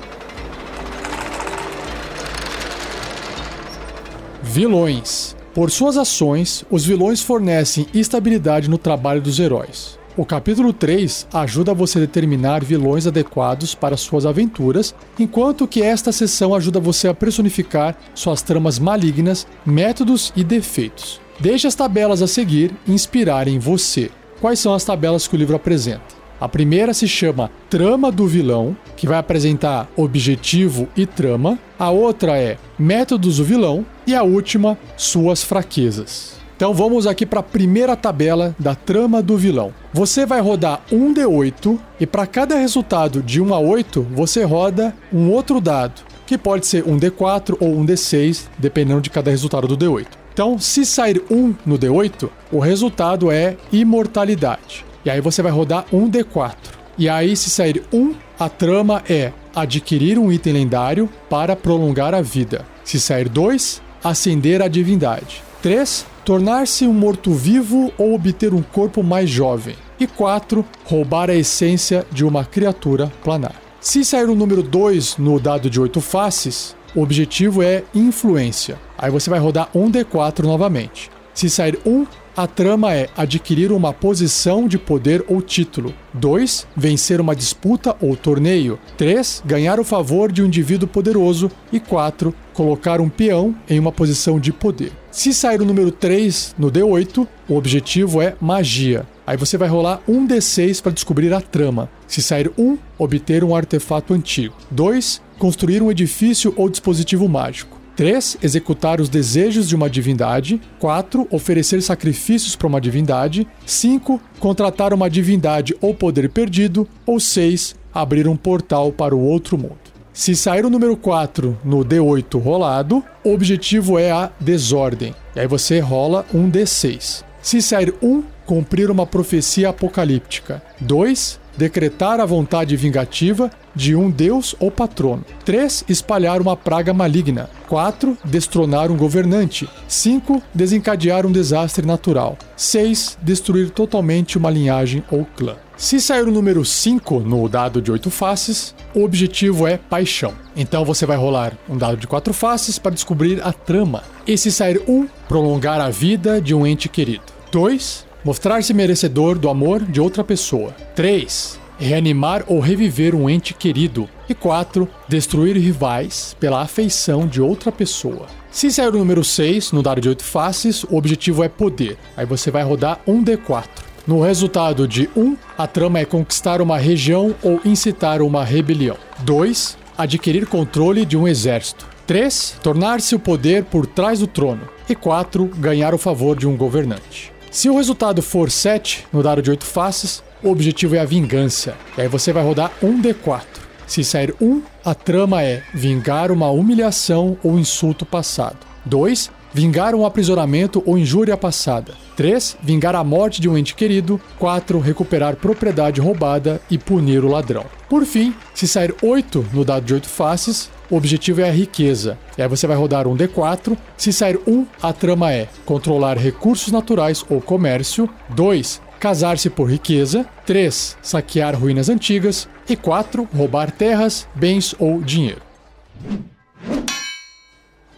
[4.44, 10.00] Vilões por suas ações, os vilões fornecem estabilidade no trabalho dos heróis.
[10.16, 16.14] O capítulo 3 ajuda você a determinar vilões adequados para suas aventuras, enquanto que esta
[16.14, 21.20] seção ajuda você a personificar suas tramas malignas, métodos e defeitos.
[21.38, 24.10] Deixe as tabelas a seguir inspirarem você.
[24.40, 26.21] Quais são as tabelas que o livro apresenta?
[26.42, 31.60] A primeira se chama Trama do Vilão, que vai apresentar objetivo e trama.
[31.78, 33.86] A outra é Métodos do Vilão.
[34.08, 36.42] E a última, Suas Fraquezas.
[36.56, 39.72] Então vamos aqui para a primeira tabela da trama do vilão.
[39.94, 44.96] Você vai rodar um D8 e para cada resultado de 1 a 8, você roda
[45.12, 49.68] um outro dado, que pode ser um D4 ou um D6, dependendo de cada resultado
[49.68, 50.08] do D8.
[50.34, 54.91] Então, se sair 1 no D8, o resultado é imortalidade.
[55.06, 56.56] E aí você vai rodar um D4.
[56.98, 62.22] E aí, se sair um, a trama é adquirir um item lendário para prolongar a
[62.22, 62.66] vida.
[62.84, 65.44] Se sair dois, ascender a divindade.
[65.62, 66.06] 3.
[66.26, 69.76] Tornar-se um morto-vivo ou obter um corpo mais jovem.
[70.00, 70.66] E 4.
[70.86, 73.56] Roubar a essência de uma criatura planar.
[73.80, 78.78] Se sair o número 2 no dado de 8 faces, o objetivo é influência.
[78.98, 81.10] Aí você vai rodar um D4 novamente.
[81.34, 85.94] Se sair um, a trama é adquirir uma posição de poder ou título.
[86.14, 86.68] 2.
[86.76, 88.80] Vencer uma disputa ou torneio.
[88.98, 89.44] 3.
[89.46, 91.52] Ganhar o favor de um indivíduo poderoso.
[91.72, 92.34] E 4.
[92.54, 94.92] Colocar um peão em uma posição de poder.
[95.12, 99.06] Se sair o número 3 no D8, o objetivo é magia.
[99.28, 101.90] Aí você vai rolar um D6 para descobrir a trama.
[102.08, 104.56] Se sair 1, obter um artefato antigo.
[104.70, 105.22] 2.
[105.38, 107.81] Construir um edifício ou dispositivo mágico.
[108.02, 108.38] 3.
[108.42, 110.60] Executar os desejos de uma divindade.
[110.80, 111.28] 4.
[111.30, 113.48] Oferecer sacrifícios para uma divindade.
[113.64, 114.20] 5.
[114.40, 116.88] Contratar uma divindade ou poder perdido.
[117.06, 117.76] Ou 6.
[117.94, 119.78] Abrir um portal para o outro mundo.
[120.12, 125.14] Se sair o número 4 no D8 rolado, o objetivo é a desordem.
[125.36, 127.24] E aí você rola um D6.
[127.40, 130.60] Se sair 1, cumprir uma profecia apocalíptica.
[130.80, 135.24] 2, decretar a vontade vingativa de um deus ou patrono.
[135.46, 135.86] 3.
[135.88, 137.52] Espalhar uma praga maligna.
[137.68, 138.18] 4.
[138.26, 139.70] Destronar um governante.
[139.88, 140.42] 5.
[140.52, 142.36] Desencadear um desastre natural.
[142.58, 143.20] 6.
[143.22, 145.56] Destruir totalmente uma linhagem ou clã.
[145.78, 150.34] Se sair o número 5 no dado de 8 faces, o objetivo é paixão.
[150.56, 154.04] Então você vai rolar um dado de 4 faces para descobrir a trama.
[154.26, 157.24] E se sair 1, prolongar a vida de um ente querido.
[157.52, 158.10] 2.
[158.24, 160.76] Mostrar-se merecedor do amor de outra pessoa.
[160.96, 161.60] 3.
[161.80, 164.08] Reanimar ou reviver um ente querido.
[164.30, 164.88] E 4.
[165.08, 168.28] Destruir rivais pela afeição de outra pessoa.
[168.52, 171.98] Se sair o número 6 no dado de 8 faces, o objetivo é poder.
[172.16, 173.66] Aí você vai rodar um D4.
[174.06, 178.98] No resultado de 1, a trama é conquistar uma região ou incitar uma rebelião.
[179.22, 179.78] 2.
[179.98, 181.88] Adquirir controle de um exército.
[182.06, 182.58] 3.
[182.62, 184.70] Tornar-se o poder por trás do trono.
[184.88, 185.46] E 4.
[185.58, 187.32] Ganhar o favor de um governante.
[187.52, 191.76] Se o resultado for 7 no dado de 8 faces, o objetivo é a vingança.
[191.98, 193.44] E aí você vai rodar um D4.
[193.86, 198.60] Se sair 1, a trama é vingar uma humilhação ou insulto passado.
[198.86, 199.30] 2.
[199.54, 201.94] Vingar um aprisionamento ou injúria passada.
[202.16, 202.56] 3.
[202.64, 204.20] Vingar a morte de um ente querido.
[204.40, 204.80] 4.
[204.80, 207.66] Recuperar propriedade roubada e punir o ladrão.
[207.90, 212.18] Por fim, se sair 8 no dado de 8 faces, o objetivo é a riqueza.
[212.38, 213.78] E aí você vai rodar um D4.
[213.98, 218.10] Se sair um, a trama é controlar recursos naturais ou comércio.
[218.30, 218.82] 2.
[219.00, 220.26] Casar-se por riqueza.
[220.46, 220.98] 3.
[221.02, 222.48] Saquear ruínas antigas.
[222.70, 223.28] E 4.
[223.34, 225.42] Roubar terras, bens ou dinheiro.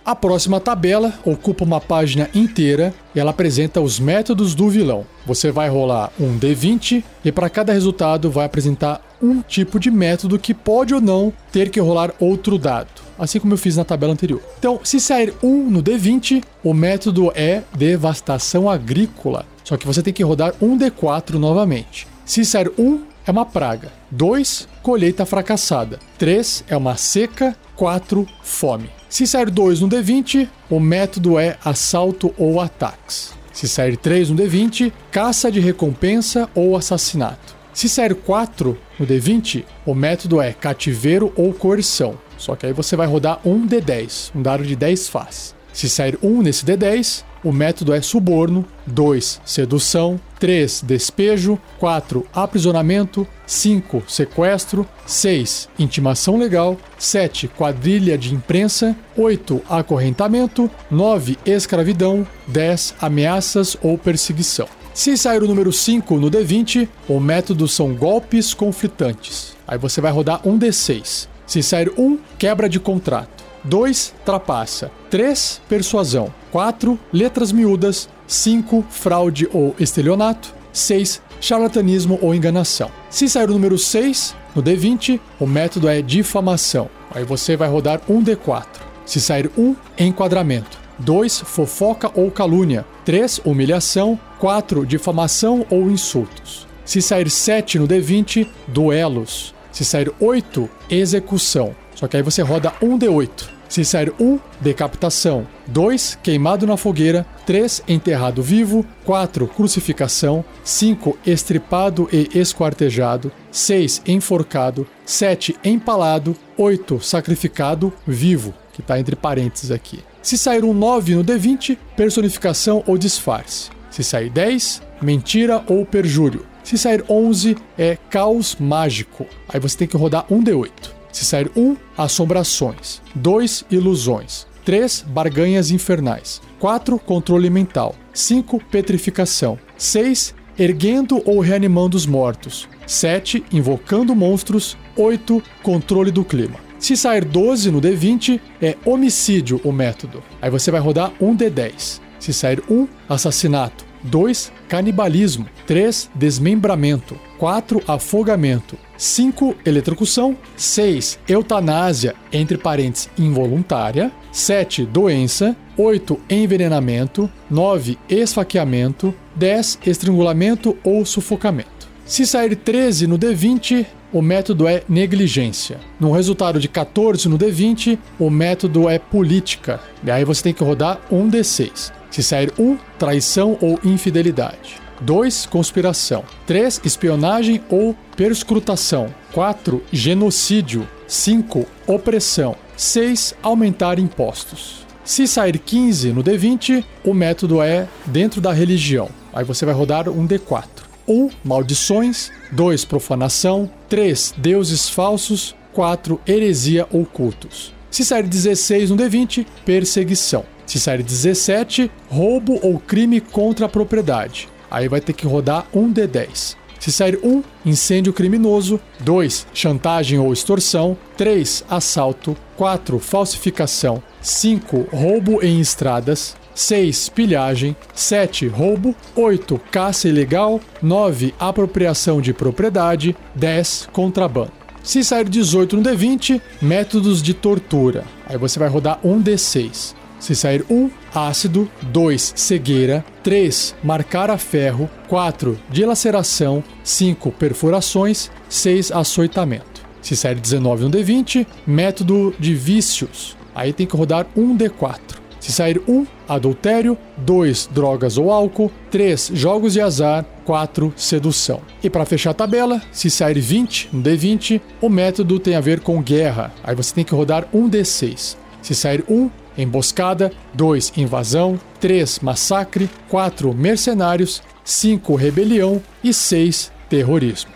[0.05, 5.05] A próxima tabela ocupa uma página inteira e ela apresenta os métodos do vilão.
[5.25, 10.37] Você vai rolar um D20 e para cada resultado vai apresentar um tipo de método
[10.37, 14.11] que pode ou não ter que rolar outro dado, assim como eu fiz na tabela
[14.11, 14.41] anterior.
[14.59, 19.45] Então, se sair um no D20, o método é devastação agrícola.
[19.63, 22.05] Só que você tem que rodar um D4 novamente.
[22.25, 23.91] Se sair um, é uma praga.
[24.11, 25.99] 2, colheita fracassada.
[26.17, 27.55] 3 é uma seca.
[27.75, 28.89] 4, fome.
[29.09, 33.33] Se sair 2 no D20, o método é assalto ou ataques.
[33.51, 37.55] Se sair 3 no D20, caça de recompensa ou assassinato.
[37.73, 42.15] Se sair 4 no D20, o método é cativeiro ou coerção.
[42.37, 45.55] Só que aí você vai rodar um D10, um dado de 10 faces.
[45.71, 53.25] Se sair 1 nesse D10, o método é suborno, 2 sedução, 3 despejo, 4 aprisionamento,
[53.47, 63.77] 5 sequestro, 6 intimação legal, 7 quadrilha de imprensa, 8 acorrentamento, 9 escravidão, 10 ameaças
[63.81, 64.67] ou perseguição.
[64.93, 69.55] Se sair o número 5 no D20, o método são golpes conflitantes.
[69.65, 71.29] Aí você vai rodar um D6.
[71.47, 73.42] Se sair 1, quebra de contrato.
[73.63, 74.13] 2.
[74.25, 74.91] Trapaça.
[75.09, 75.61] 3.
[75.69, 76.33] Persuasão.
[76.51, 76.99] 4.
[77.11, 78.09] Letras miúdas.
[78.27, 78.85] 5.
[78.89, 80.53] Fraude ou estelionato.
[80.71, 81.21] 6.
[81.39, 82.89] Charlatanismo ou enganação.
[83.09, 86.89] Se sair o número 6 no D20, o método é difamação.
[87.11, 88.65] Aí você vai rodar um D4.
[89.05, 90.77] Se sair 1, enquadramento.
[90.99, 91.41] 2.
[91.41, 92.85] Fofoca ou calúnia.
[93.05, 93.41] 3.
[93.45, 94.19] Humilhação.
[94.39, 94.85] 4.
[94.85, 96.67] Difamação ou insultos.
[96.85, 99.53] Se sair 7 no D20, duelos.
[99.71, 101.75] Se sair 8, execução.
[101.95, 103.52] Só que aí você roda um D8.
[103.73, 105.47] Se sair 1, decapitação.
[105.65, 107.25] 2, queimado na fogueira.
[107.47, 108.85] 3, enterrado vivo.
[109.03, 110.45] 4, crucificação.
[110.63, 113.31] 5, estripado e esquartejado.
[113.51, 114.85] 6, enforcado.
[115.07, 116.35] 7, empalado.
[116.55, 120.03] 8, sacrificado vivo, que está entre parênteses aqui.
[120.21, 123.71] Se sair um 9 no D20, personificação ou disfarce.
[123.89, 126.45] Se sair 10, mentira ou perjúrio.
[126.63, 129.25] Se sair 11, é caos mágico.
[129.49, 131.01] Aí você tem que rodar um D8.
[131.13, 133.01] Se sair 1, assombrações.
[133.15, 134.47] 2, ilusões.
[134.65, 136.41] 3, barganhas infernais.
[136.59, 137.95] 4, controle mental.
[138.11, 139.59] 5, petrificação.
[139.77, 142.67] 6, erguendo ou reanimando os mortos.
[142.87, 144.75] 7, invocando monstros.
[144.97, 146.55] 8, controle do clima.
[146.79, 150.23] Se sair 12 no D20, é homicídio o método.
[150.41, 152.01] Aí você vai rodar um D10.
[152.19, 153.92] Se sair 1, assassinato.
[154.03, 154.51] 2.
[154.67, 155.45] Canibalismo.
[155.65, 156.09] 3.
[156.13, 157.17] Desmembramento.
[157.37, 157.81] 4.
[157.87, 158.77] Afogamento.
[158.97, 159.55] 5.
[159.65, 160.37] Eletrocução.
[160.55, 161.19] 6.
[161.27, 164.11] Eutanásia, entre parênteses, involuntária.
[164.31, 164.85] 7.
[164.85, 165.55] Doença.
[165.77, 166.19] 8.
[166.29, 167.29] Envenenamento.
[167.49, 167.97] 9.
[168.09, 169.13] Esfaqueamento.
[169.35, 169.79] 10.
[169.85, 171.87] Estrangulamento ou sufocamento.
[172.05, 175.79] Se sair 13 no D20, o método é negligência.
[175.99, 179.79] No resultado de 14 no D20, o método é política.
[180.03, 181.91] E aí você tem que rodar um D6.
[182.13, 184.79] Se sair 1, traição ou infidelidade.
[185.01, 185.47] 2.
[185.47, 186.23] Conspiração.
[186.45, 186.81] 3.
[186.85, 189.11] Espionagem ou perscrutação.
[189.31, 189.81] 4.
[189.91, 190.87] Genocídio.
[191.07, 191.65] 5.
[191.87, 192.55] Opressão.
[192.77, 193.33] 6.
[193.41, 194.85] Aumentar impostos.
[195.03, 199.09] Se sair 15 no D20, o método é dentro da religião.
[199.33, 200.65] Aí você vai rodar um D4.
[201.07, 201.31] 1.
[201.43, 202.31] Maldições.
[202.51, 202.85] 2.
[202.85, 203.67] Profanação.
[203.89, 204.35] 3.
[204.37, 205.55] Deuses falsos.
[205.73, 206.21] 4.
[206.27, 207.73] Heresia ou cultos.
[207.89, 210.52] Se sair 16 no D20, perseguição.
[210.65, 214.49] Se sair 17, roubo ou crime contra a propriedade.
[214.69, 216.55] Aí vai ter que rodar um D10.
[216.79, 218.79] Se sair 1, incêndio criminoso.
[218.99, 220.97] 2, chantagem ou extorsão.
[221.15, 222.35] 3, assalto.
[222.57, 224.03] 4, falsificação.
[224.21, 226.35] 5, roubo em estradas.
[226.55, 227.09] 6.
[227.09, 227.75] Pilhagem.
[227.93, 228.47] 7.
[228.47, 228.95] Roubo.
[229.15, 229.59] 8.
[229.71, 230.59] Caça ilegal.
[230.81, 231.33] 9.
[231.39, 233.15] Apropriação de propriedade.
[233.35, 233.89] 10.
[233.91, 234.51] Contrabando.
[234.83, 238.03] Se sair 18 no D20, métodos de tortura.
[238.27, 239.95] Aí você vai rodar um D6.
[240.23, 248.93] Se sair 1, ácido, 2, cegueira, 3, marcar a ferro, 4, dilaceração, 5, perfurações, 6,
[248.93, 249.85] açoitamento.
[250.01, 253.35] Se sair 19 no D20, método de vícios.
[253.53, 254.97] Aí tem que rodar 1 D4.
[255.41, 261.59] Se sair 1, adultério, 2, drogas ou álcool, 3, jogos de azar, 4, sedução.
[261.83, 265.81] E para fechar a tabela, se sair 20 no D20, o método tem a ver
[265.81, 266.53] com guerra.
[266.63, 268.37] Aí você tem que rodar 1 D6.
[268.61, 270.93] Se sair 1, emboscada, 2.
[270.97, 272.19] invasão, 3.
[272.19, 273.53] massacre, 4.
[273.53, 275.15] mercenários, 5.
[275.15, 276.71] rebelião e 6.
[276.89, 277.51] terrorismo.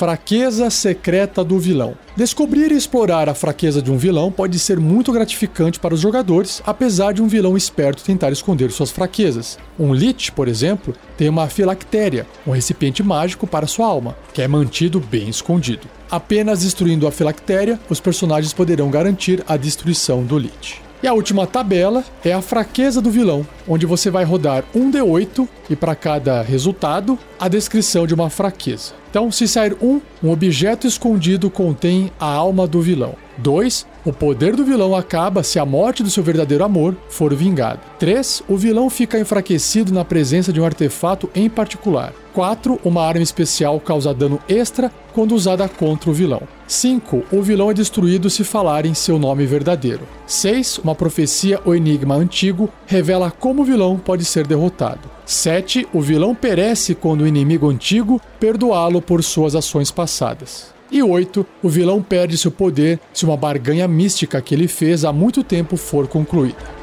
[0.00, 1.94] Fraqueza secreta do vilão.
[2.16, 6.62] Descobrir e explorar a fraqueza de um vilão pode ser muito gratificante para os jogadores,
[6.64, 9.58] apesar de um vilão esperto tentar esconder suas fraquezas.
[9.78, 14.48] Um Lich, por exemplo, tem uma filactéria, um recipiente mágico para sua alma, que é
[14.48, 15.86] mantido bem escondido.
[16.10, 20.80] Apenas destruindo a filactéria, os personagens poderão garantir a destruição do Lich.
[21.02, 25.48] E a última tabela é a fraqueza do vilão, onde você vai rodar um D8
[25.70, 28.92] e para cada resultado, a descrição de uma fraqueza.
[29.10, 33.14] Então, se sair um, um objeto escondido contém a alma do vilão.
[33.38, 33.86] 2.
[34.02, 37.80] O poder do vilão acaba se a morte do seu verdadeiro amor for vingada.
[37.98, 38.44] 3.
[38.48, 42.14] O vilão fica enfraquecido na presença de um artefato em particular.
[42.32, 42.80] 4.
[42.82, 46.40] Uma arma especial causa dano extra quando usada contra o vilão.
[46.66, 47.24] 5.
[47.30, 50.08] O vilão é destruído se falarem seu nome verdadeiro.
[50.26, 50.78] 6.
[50.78, 55.10] Uma profecia ou enigma antigo revela como o vilão pode ser derrotado.
[55.26, 55.86] 7.
[55.92, 60.79] O vilão perece quando o inimigo antigo perdoá-lo por suas ações passadas.
[60.90, 61.46] E 8.
[61.62, 65.76] O vilão perde seu poder se uma barganha mística que ele fez há muito tempo
[65.76, 66.80] for concluída.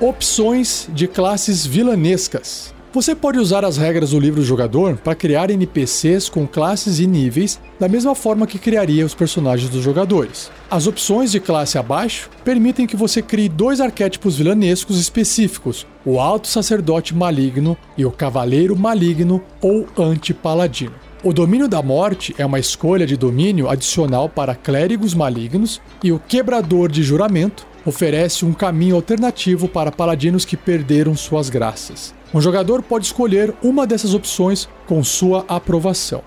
[0.00, 2.75] Opções de classes vilanescas.
[2.96, 7.06] Você pode usar as regras do livro do jogador para criar NPCs com classes e
[7.06, 10.50] níveis da mesma forma que criaria os personagens dos jogadores.
[10.70, 16.48] As opções de classe abaixo permitem que você crie dois arquétipos vilanescos específicos: o Alto
[16.48, 20.94] Sacerdote Maligno e o Cavaleiro Maligno ou Anti-Paladino.
[21.22, 26.18] O domínio da morte é uma escolha de domínio adicional para clérigos malignos e o
[26.18, 32.15] quebrador de juramento oferece um caminho alternativo para paladinos que perderam suas graças.
[32.34, 36.22] Um jogador pode escolher uma dessas opções com sua aprovação.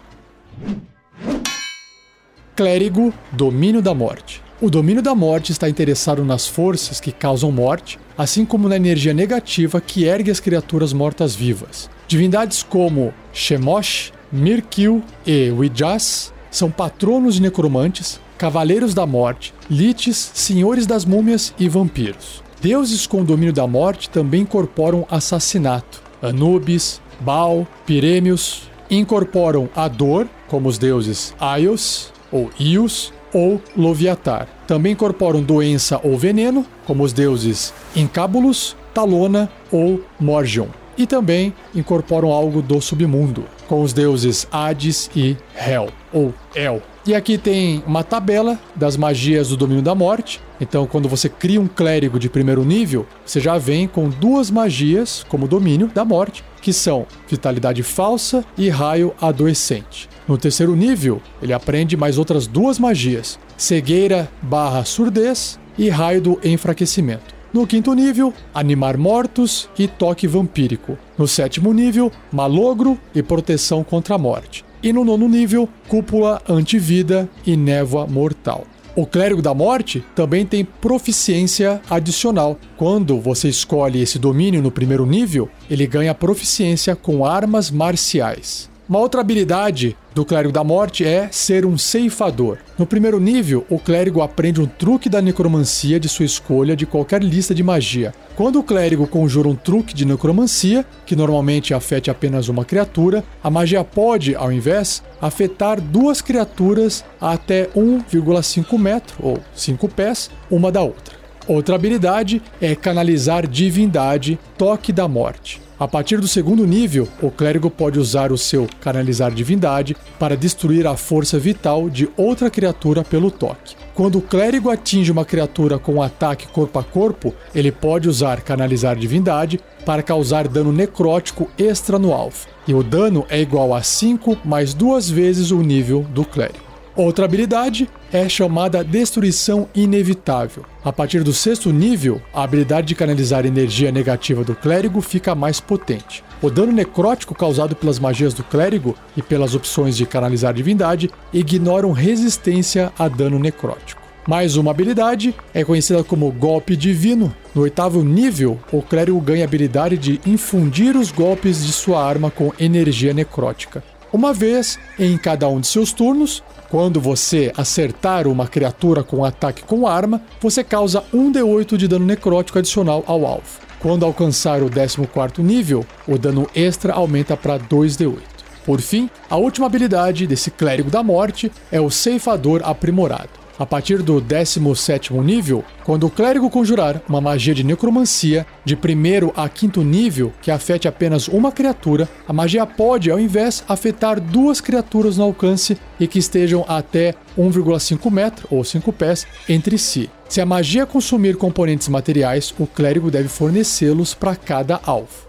[2.55, 4.41] Clérigo Domínio da Morte.
[4.61, 9.13] O domínio da morte está interessado nas forças que causam morte, assim como na energia
[9.13, 11.89] negativa que ergue as criaturas mortas-vivas.
[12.09, 20.85] Divindades como Shemosh, Mirkil e Wijas são patronos de necromantes, cavaleiros da morte, liches, senhores
[20.85, 22.43] das múmias e vampiros.
[22.61, 26.01] Deuses com domínio da morte também incorporam assassinato.
[26.21, 34.47] Anubis, Baal, Pirêmios incorporam a dor, como os deuses Aios ou Ios ou Loviatar.
[34.67, 40.67] Também incorporam doença ou veneno, como os deuses Incábulos, Talona ou Morgion.
[40.97, 46.81] E também incorporam algo do submundo, com os deuses Hades e Hel, ou El.
[47.07, 50.41] E aqui tem uma tabela das magias do domínio da morte.
[50.59, 55.25] Então, quando você cria um clérigo de primeiro nível, você já vem com duas magias
[55.29, 60.09] como domínio da morte, que são vitalidade falsa e raio adoecente.
[60.27, 66.39] No terceiro nível, ele aprende mais outras duas magias: cegueira barra surdez e raio do
[66.43, 67.33] enfraquecimento.
[67.51, 70.97] No quinto nível, animar mortos e toque vampírico.
[71.17, 74.68] No sétimo nível, malogro e proteção contra a morte.
[74.81, 78.65] E no nono nível, cúpula antivida e névoa mortal.
[78.95, 82.57] O Clérigo da Morte também tem proficiência adicional.
[82.75, 88.69] Quando você escolhe esse domínio no primeiro nível, ele ganha proficiência com armas marciais.
[88.89, 92.57] Uma outra habilidade do Clérigo da Morte é ser um ceifador.
[92.75, 97.23] No primeiro nível, o clérigo aprende um truque da necromancia de sua escolha de qualquer
[97.23, 98.11] lista de magia.
[98.35, 103.49] Quando o clérigo conjura um truque de necromancia, que normalmente afete apenas uma criatura, a
[103.51, 110.71] magia pode, ao invés, afetar duas criaturas a até 1,5 metro ou 5 pés uma
[110.71, 111.15] da outra.
[111.47, 115.68] Outra habilidade é canalizar divindade, toque da morte.
[115.79, 120.85] A partir do segundo nível, o clérigo pode usar o seu canalizar divindade para destruir
[120.85, 123.77] a força vital de outra criatura pelo toque.
[123.93, 128.41] Quando o clérigo atinge uma criatura com um ataque corpo a corpo, ele pode usar
[128.41, 132.45] canalizar divindade para causar dano necrótico extra no alvo.
[132.67, 136.68] E o dano é igual a 5 mais duas vezes o nível do clérigo.
[136.99, 140.65] Outra habilidade é chamada Destruição Inevitável.
[140.83, 145.61] A partir do sexto nível, a habilidade de canalizar energia negativa do clérigo fica mais
[145.61, 146.21] potente.
[146.41, 151.93] O dano necrótico causado pelas magias do clérigo e pelas opções de canalizar divindade ignoram
[151.93, 154.01] resistência a dano necrótico.
[154.27, 157.33] Mais uma habilidade é conhecida como Golpe Divino.
[157.55, 162.29] No oitavo nível, o clérigo ganha a habilidade de infundir os golpes de sua arma
[162.29, 163.81] com energia necrótica.
[164.11, 169.25] Uma vez em cada um de seus turnos, quando você acertar uma criatura com um
[169.25, 173.59] ataque com arma, você causa 1d8 de dano necrótico adicional ao alvo.
[173.79, 178.19] Quando alcançar o 14 nível, o dano extra aumenta para 2d8.
[178.65, 183.39] Por fim, a última habilidade desse clérigo da morte é o ceifador aprimorado.
[183.59, 189.33] A partir do 17 nível, quando o clérigo conjurar uma magia de necromancia de primeiro
[189.35, 194.61] a quinto nível que afete apenas uma criatura, a magia pode, ao invés, afetar duas
[194.61, 200.09] criaturas no alcance e que estejam até 1,5 metro ou 5 pés entre si.
[200.29, 205.27] Se a magia consumir componentes materiais, o clérigo deve fornecê-los para cada alvo.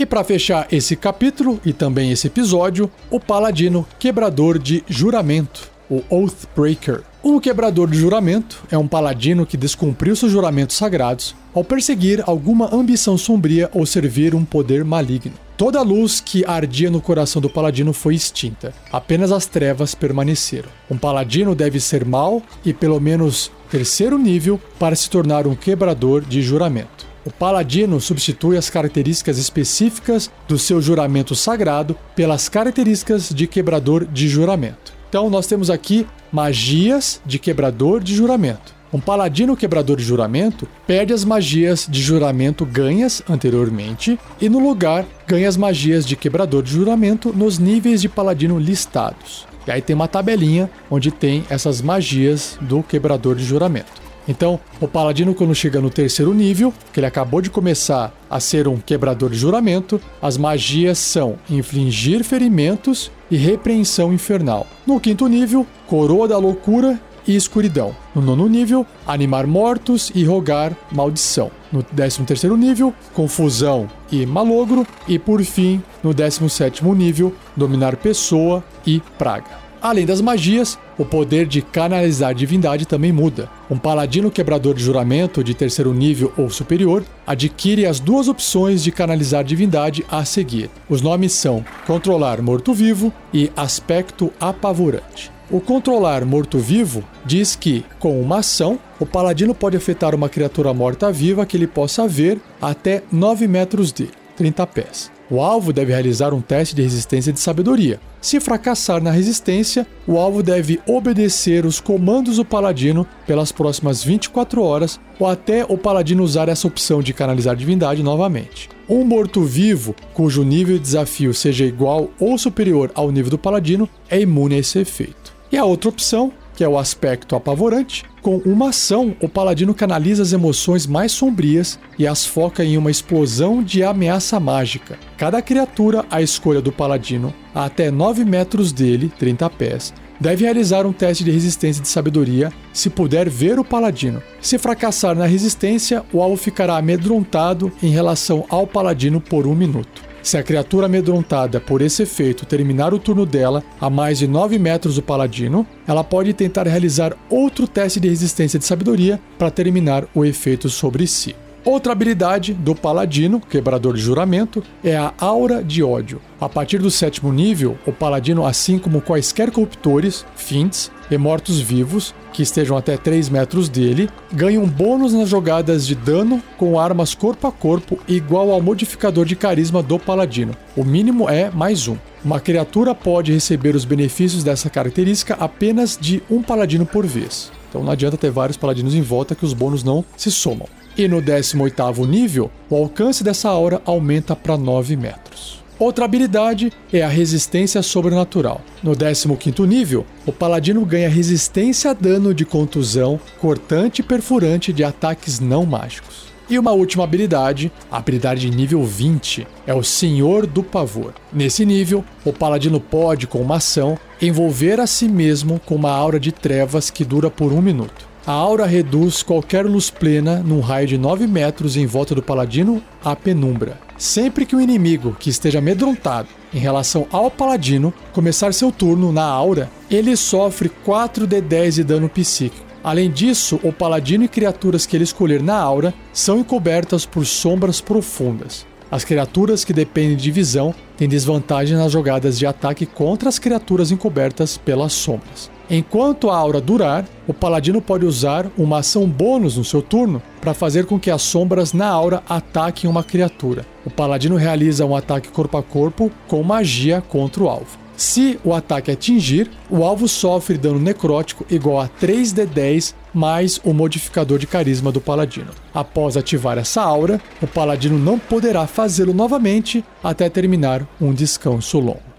[0.00, 6.02] E para fechar esse capítulo e também esse episódio, o Paladino Quebrador de Juramento, o
[6.08, 7.02] Oathbreaker.
[7.22, 12.74] Um quebrador de juramento é um paladino que descumpriu seus juramentos sagrados ao perseguir alguma
[12.74, 15.34] ambição sombria ou servir um poder maligno.
[15.54, 20.70] Toda a luz que ardia no coração do paladino foi extinta, apenas as trevas permaneceram.
[20.90, 26.22] Um paladino deve ser mau e pelo menos terceiro nível para se tornar um quebrador
[26.22, 27.09] de juramento.
[27.24, 34.26] O paladino substitui as características específicas do seu juramento sagrado pelas características de quebrador de
[34.26, 34.94] juramento.
[35.08, 38.74] Então nós temos aqui magias de quebrador de juramento.
[38.92, 45.04] Um paladino quebrador de juramento perde as magias de juramento ganhas anteriormente e no lugar
[45.26, 49.46] ganha as magias de quebrador de juramento nos níveis de paladino listados.
[49.66, 54.09] E aí tem uma tabelinha onde tem essas magias do quebrador de juramento.
[54.28, 58.68] Então, o paladino, quando chega no terceiro nível, que ele acabou de começar a ser
[58.68, 64.66] um quebrador de juramento, as magias são infligir ferimentos e repreensão infernal.
[64.86, 67.94] No quinto nível, coroa da loucura e escuridão.
[68.14, 71.50] No nono nível, animar mortos e rogar maldição.
[71.72, 74.86] No décimo terceiro nível, confusão e malogro.
[75.06, 79.69] E por fim, no décimo sétimo nível, dominar pessoa e praga.
[79.82, 83.48] Além das magias, o poder de canalizar divindade também muda.
[83.70, 88.92] Um paladino quebrador de juramento de terceiro nível ou superior adquire as duas opções de
[88.92, 90.68] canalizar divindade a seguir.
[90.88, 95.30] Os nomes são Controlar Morto-Vivo e Aspecto Apavorante.
[95.50, 101.44] O controlar morto-vivo diz que, com uma ação, o paladino pode afetar uma criatura morta-viva
[101.44, 105.10] que ele possa ver até 9 metros de 30 pés.
[105.28, 107.98] O alvo deve realizar um teste de resistência de sabedoria.
[108.20, 114.62] Se fracassar na resistência, o alvo deve obedecer os comandos do paladino pelas próximas 24
[114.62, 118.68] horas ou até o paladino usar essa opção de canalizar divindade novamente.
[118.86, 124.20] Um morto-vivo cujo nível de desafio seja igual ou superior ao nível do paladino é
[124.20, 125.32] imune a esse efeito.
[125.50, 130.22] E a outra opção que é o aspecto apavorante, com uma ação, o paladino canaliza
[130.22, 134.98] as emoções mais sombrias e as foca em uma explosão de ameaça mágica.
[135.16, 140.84] Cada criatura à escolha do paladino, a até 9 metros dele, 30 pés, deve realizar
[140.84, 144.22] um teste de resistência de sabedoria se puder ver o paladino.
[144.38, 150.09] Se fracassar na resistência, o alvo ficará amedrontado em relação ao paladino por um minuto.
[150.22, 154.58] Se a criatura amedrontada por esse efeito terminar o turno dela a mais de 9
[154.58, 160.06] metros do paladino, ela pode tentar realizar outro teste de resistência de sabedoria para terminar
[160.14, 161.34] o efeito sobre si.
[161.62, 166.18] Outra habilidade do Paladino, quebrador de juramento, é a Aura de Ódio.
[166.40, 172.42] A partir do sétimo nível, o Paladino, assim como quaisquer corruptores, fins e mortos-vivos, que
[172.42, 177.52] estejam até 3 metros dele, ganham bônus nas jogadas de dano com armas corpo a
[177.52, 180.56] corpo igual ao modificador de carisma do paladino.
[180.76, 181.96] O mínimo é mais um.
[182.24, 187.50] Uma criatura pode receber os benefícios dessa característica apenas de um paladino por vez.
[187.68, 190.68] Então não adianta ter vários paladinos em volta que os bônus não se somam.
[190.96, 195.59] E no 18º nível, o alcance dessa aura aumenta para 9 metros.
[195.80, 198.60] Outra habilidade é a resistência sobrenatural.
[198.82, 204.84] No 15º nível, o paladino ganha resistência a dano de contusão, cortante e perfurante de
[204.84, 206.26] ataques não mágicos.
[206.50, 211.14] E uma última habilidade, a habilidade de nível 20, é o Senhor do Pavor.
[211.32, 216.20] Nesse nível, o paladino pode, com uma ação, envolver a si mesmo com uma aura
[216.20, 218.06] de trevas que dura por um minuto.
[218.26, 222.82] A aura reduz qualquer luz plena num raio de 9 metros em volta do paladino
[223.02, 223.78] à penumbra.
[224.00, 229.24] Sempre que o inimigo que esteja amedrontado em relação ao paladino começar seu turno na
[229.24, 232.64] aura, ele sofre 4d10 de dano psíquico.
[232.82, 237.82] Além disso, o paladino e criaturas que ele escolher na aura são encobertas por sombras
[237.82, 238.66] profundas.
[238.90, 243.90] As criaturas que dependem de visão têm desvantagem nas jogadas de ataque contra as criaturas
[243.90, 245.50] encobertas pelas sombras.
[245.72, 250.52] Enquanto a aura durar, o paladino pode usar uma ação bônus no seu turno para
[250.52, 253.64] fazer com que as sombras na aura ataquem uma criatura.
[253.86, 257.78] O paladino realiza um ataque corpo a corpo com magia contra o alvo.
[257.96, 264.40] Se o ataque atingir, o alvo sofre dano necrótico igual a 3d10 mais o modificador
[264.40, 265.50] de carisma do paladino.
[265.72, 272.10] Após ativar essa aura, o paladino não poderá fazê-lo novamente até terminar um descanso longo.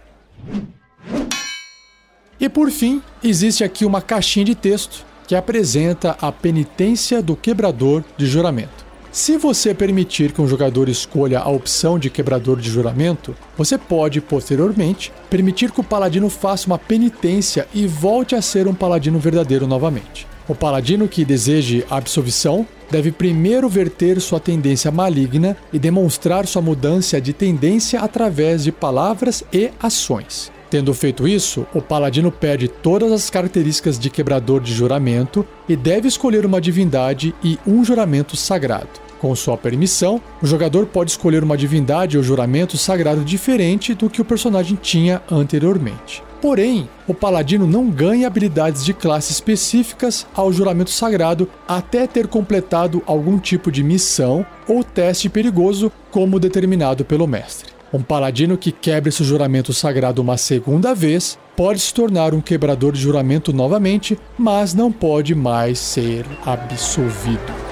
[2.41, 8.03] E por fim, existe aqui uma caixinha de texto que apresenta a penitência do quebrador
[8.17, 8.83] de juramento.
[9.11, 14.19] Se você permitir que um jogador escolha a opção de quebrador de juramento, você pode,
[14.19, 19.67] posteriormente, permitir que o paladino faça uma penitência e volte a ser um paladino verdadeiro
[19.67, 20.25] novamente.
[20.47, 26.61] O paladino que deseje a absolvição deve primeiro verter sua tendência maligna e demonstrar sua
[26.61, 30.51] mudança de tendência através de palavras e ações.
[30.71, 36.07] Tendo feito isso, o paladino perde todas as características de quebrador de juramento e deve
[36.07, 38.87] escolher uma divindade e um juramento sagrado.
[39.19, 44.21] Com sua permissão, o jogador pode escolher uma divindade ou juramento sagrado diferente do que
[44.21, 46.23] o personagem tinha anteriormente.
[46.41, 53.03] Porém, o paladino não ganha habilidades de classe específicas ao juramento sagrado até ter completado
[53.05, 57.80] algum tipo de missão ou teste perigoso, como determinado pelo mestre.
[57.93, 62.93] Um paladino que quebre esse juramento sagrado uma segunda vez pode se tornar um quebrador
[62.93, 67.70] de juramento novamente, mas não pode mais ser absolvido.